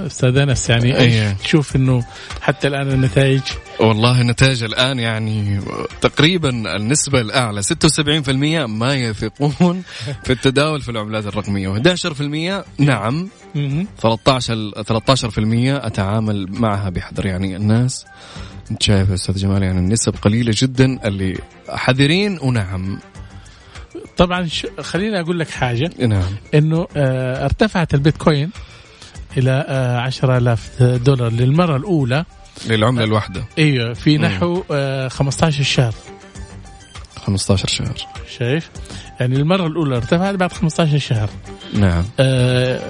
أستاذ 0.07 0.37
انس 0.37 0.71
يعني 0.71 0.97
أيه. 0.99 1.33
تشوف 1.33 1.77
إنه 1.77 2.05
حتى 2.41 2.69
الآن 2.69 2.89
النتائج. 2.93 3.41
والله 3.81 4.21
النتائج 4.21 4.63
الآن 4.65 4.99
يعني 4.99 5.61
تقريبا 6.01 6.77
النسبة 6.77 7.21
الأعلى 7.21 7.63
76% 7.63 8.67
ما 8.67 8.95
يثقون 8.95 9.83
في 10.25 10.33
التداول 10.33 10.81
في 10.83 10.91
العملات 10.91 11.27
الرقمية 11.27 11.75
و11% 11.75 12.65
نعم. 12.79 13.29
مهم. 13.55 13.87
13 14.03 14.71
13% 15.81 15.87
أتعامل 15.87 16.47
معها 16.51 16.89
بحذر. 16.91 17.27
يعني 17.27 17.57
الناس 17.57 18.05
أنت 18.71 18.83
شايف 18.83 19.09
يا 19.09 19.15
أستاذ 19.15 19.37
جمال 19.37 19.63
يعني 19.63 19.79
النسب 19.79 20.15
قليلة 20.23 20.53
جدا 20.57 20.99
اللي 21.09 21.39
حذرين 21.69 22.39
ونعم. 22.43 22.99
طبعا 24.17 24.47
ش- 24.47 24.67
خليني 24.81 25.21
أقول 25.21 25.39
لك 25.39 25.51
حاجة. 25.51 25.91
نعم. 26.07 26.23
إنه 26.55 26.87
آه، 26.97 27.45
ارتفعت 27.45 27.95
البيتكوين 27.95 28.51
إلى 29.37 29.65
آه، 29.69 29.99
10000 29.99 30.83
دولار 30.83 31.33
للمرة 31.33 31.77
الأولى. 31.77 32.25
للعملة 32.67 33.05
الواحدة. 33.05 33.45
أيوه 33.59 33.93
في 33.95 34.19
نحو 34.19 34.63
آه، 34.71 35.09
15 35.09 35.63
شهر. 35.63 35.95
15 37.27 37.69
شهر. 37.69 37.95
شايف؟ 38.39 38.71
يعني 39.21 39.37
المرة 39.37 39.67
الأولى 39.67 39.97
ارتفعت 39.97 40.35
بعد 40.35 40.53
15 40.53 40.99
شهر. 40.99 41.31
نعم. 41.75 42.05
آه، 42.21 42.81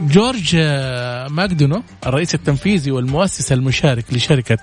جورج 0.00 0.56
آه، 0.58 1.28
ماكدونو 1.28 1.82
الرئيس 2.06 2.34
التنفيذي 2.34 2.90
والمؤسس 2.90 3.52
المشارك 3.52 4.04
لشركة 4.12 4.58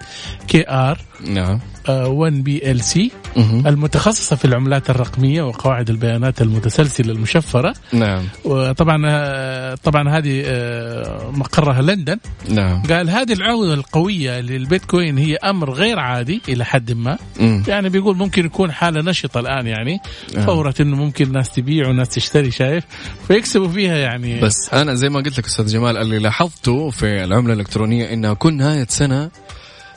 KR 0.48 1.00
نعم. 1.28 1.60
1 1.90 2.44
PLC. 2.44 3.12
المتخصصة 3.38 4.36
في 4.36 4.46
العملات 4.46 4.90
الرقمية 4.90 5.42
وقواعد 5.42 5.90
البيانات 5.90 6.42
المتسلسلة 6.42 7.12
المشفرة. 7.14 7.74
نعم. 7.94 8.24
وطبعا 8.46 9.04
آه، 9.06 9.76
طبعا 9.76 10.18
هذه 10.18 10.44
آه، 10.46 11.32
مقرها 11.32 11.82
لندن. 11.82 12.18
نعم. 12.50 12.84
قال 12.84 13.10
هذه 13.10 13.34
العودة 13.34 13.74
القوية 13.74 14.40
للبيتكوين 14.40 15.18
هي 15.18 15.36
أمر 15.36 15.72
غير 15.72 16.00
عادي 16.00 16.42
إلى 16.50 16.66
حد 16.66 16.92
ما. 16.92 17.18
مم. 17.40 17.64
يعني 17.68 17.90
بيقول 17.90 18.18
ممكن 18.18 18.46
يكون 18.46 18.72
حالة 18.72 19.02
نشطة 19.02 19.40
الآن 19.40 19.68
يعني 19.68 20.00
آه. 20.38 20.46
فورة 20.46 20.74
إنه 20.82 20.96
ممكن 21.12 21.32
ناس 21.32 21.52
تبيع 21.52 21.88
وناس 21.88 22.10
تشتري 22.10 22.52
شايف؟ 22.52 22.84
فيكسبوا 23.28 23.68
فيها 23.68 23.98
يعني. 23.98 24.40
بس 24.40 24.74
أنا 24.74 24.96
زي 24.96 25.10
ما 25.10 25.20
قلت 25.20 25.38
لك 25.38 25.46
أستاذ 25.46 25.68
جمال 25.68 25.98
اللي 25.98 26.20
لاحظته 26.20 26.90
في 26.90 27.24
العملة 27.24 27.54
الإلكترونية 27.54 28.14
انها 28.14 28.34
كل 28.34 28.54
نهاية 28.54 28.88
سنة 28.90 29.32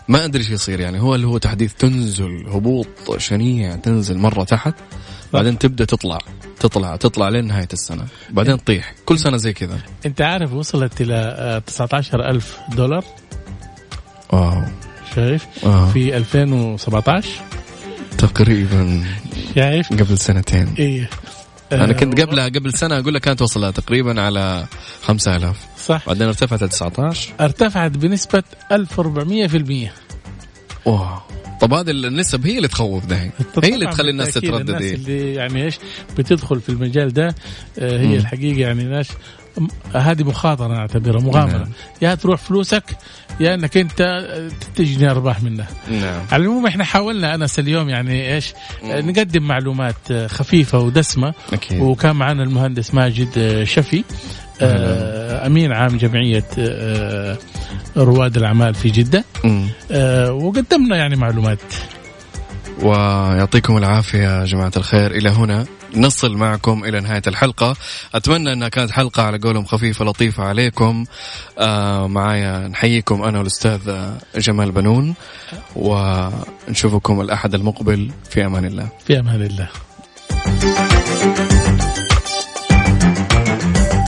ما 0.08 0.24
أدري 0.24 0.42
إيش 0.42 0.50
يصير 0.50 0.80
يعني 0.80 1.00
هو 1.00 1.14
اللي 1.14 1.26
هو 1.26 1.38
تحديث 1.38 1.74
تنزل 1.74 2.46
هبوط 2.48 3.16
شنيع 3.18 3.76
تنزل 3.76 4.18
مرة 4.18 4.44
تحت 4.44 4.74
بعدين 5.32 5.58
تبدأ 5.58 5.84
تطلع 5.84 6.18
تطلع 6.60 6.96
تطلع 6.96 7.28
لين 7.28 7.46
نهاية 7.46 7.68
السنة 7.72 8.04
بعدين 8.30 8.56
تطيح. 8.56 8.94
كل 9.04 9.18
سنة 9.18 9.36
زي 9.36 9.52
كذا. 9.52 9.78
أنت 10.06 10.20
عارف 10.20 10.52
وصلت 10.52 11.00
إلى 11.00 11.36
آه، 11.38 11.58
19 11.58 12.30
ألف 12.30 12.58
دولار؟ 12.76 13.04
واو. 14.32 14.62
شايف؟ 15.14 15.46
آه. 15.64 15.90
في 15.90 16.16
2017 16.16 17.28
تقريبا 18.18 19.04
شايف؟ 19.54 19.92
قبل 19.92 20.18
سنتين. 20.18 20.74
إيه. 20.78 21.10
أنا 21.72 21.84
آه، 21.90 21.92
كنت 21.92 22.20
قبلها 22.20 22.44
قبل 22.48 22.74
سنة 22.74 22.98
أقول 22.98 23.14
لك 23.14 23.20
كانت 23.20 23.42
وصلها 23.42 23.70
تقريبا 23.70 24.20
على 24.22 24.66
5000 25.02 25.56
صح. 25.86 26.06
بعدين 26.06 26.26
ارتفعت 26.26 26.62
ل 26.62 26.68
19 26.68 27.32
ارتفعت 27.40 27.90
بنسبة 27.90 28.42
1400% 28.72 29.90
واو. 30.86 31.18
طب 31.60 31.74
هذه 31.74 31.90
النسب 31.90 32.46
هي 32.46 32.56
اللي 32.56 32.68
تخوف 32.68 33.06
دحين. 33.06 33.30
هي 33.64 33.74
اللي 33.74 33.86
تخلي 33.86 34.10
الناس 34.10 34.34
تتردد 34.34 34.68
الناس 34.68 34.82
إيه. 34.82 34.94
اللي 34.94 35.34
يعني 35.34 35.64
إيش؟ 35.64 35.78
بتدخل 36.18 36.60
في 36.60 36.68
المجال 36.68 37.12
ده 37.12 37.34
آه، 37.78 37.98
هي 38.00 38.06
مم. 38.06 38.14
الحقيقة 38.14 38.58
يعني 38.60 38.84
ناس 38.84 39.08
م- 39.10 39.14
هذه 39.94 40.22
مخاطرة 40.22 40.66
أنا 40.66 40.78
أعتبرها 40.78 41.20
مغامرة. 41.20 41.56
نعم. 41.56 41.68
يا 42.02 42.14
تروح 42.14 42.40
فلوسك 42.40 42.84
يا 43.40 43.54
إنك 43.54 43.76
أنت 43.76 44.24
تجني 44.76 45.10
أرباح 45.10 45.42
منها. 45.42 45.66
نعم. 45.90 46.20
على 46.32 46.42
العموم 46.42 46.66
إحنا 46.66 46.84
حاولنا 46.84 47.34
أنس 47.34 47.58
اليوم 47.58 47.88
يعني 47.88 48.34
إيش 48.34 48.52
آه، 48.84 49.00
نقدم 49.00 49.42
معلومات 49.42 49.94
آه، 50.10 50.26
خفيفة 50.26 50.78
ودسمة. 50.78 51.34
أكيد. 51.52 51.80
وكان 51.80 52.16
معنا 52.16 52.42
المهندس 52.42 52.94
ماجد 52.94 53.28
آه، 53.38 53.64
شفي 53.64 54.04
آه، 54.60 55.46
أمين 55.46 55.72
عام 55.72 55.96
جمعية 55.96 56.44
آه، 56.58 57.38
رواد 57.96 58.36
الأعمال 58.36 58.74
في 58.74 58.88
جدة. 58.90 59.24
آه، 59.90 60.32
وقدمنا 60.32 60.96
يعني 60.96 61.16
معلومات. 61.16 61.58
ويعطيكم 62.82 63.76
العافية 63.76 64.18
يا 64.18 64.44
جماعة 64.44 64.72
الخير. 64.76 65.10
إلى 65.10 65.28
هنا. 65.30 65.66
نصل 65.96 66.36
معكم 66.36 66.84
إلى 66.84 67.00
نهاية 67.00 67.22
الحلقة. 67.26 67.76
أتمنى 68.14 68.52
أنها 68.52 68.68
كانت 68.68 68.90
حلقة 68.90 69.22
على 69.22 69.38
قولهم 69.38 69.64
خفيفة 69.64 70.04
لطيفة 70.04 70.44
عليكم. 70.44 71.04
آه 71.58 72.06
معايا 72.06 72.68
نحييكم 72.68 73.22
أنا 73.22 73.38
والأستاذ 73.38 73.88
آه، 73.88 74.18
جمال 74.36 74.72
بنون 74.72 75.14
ونشوفكم 75.76 77.20
الأحد 77.20 77.54
المقبل 77.54 78.10
في 78.30 78.46
أمان 78.46 78.64
الله. 78.64 78.88
في 79.06 79.18
أمان 79.18 79.42
الله. 79.42 79.68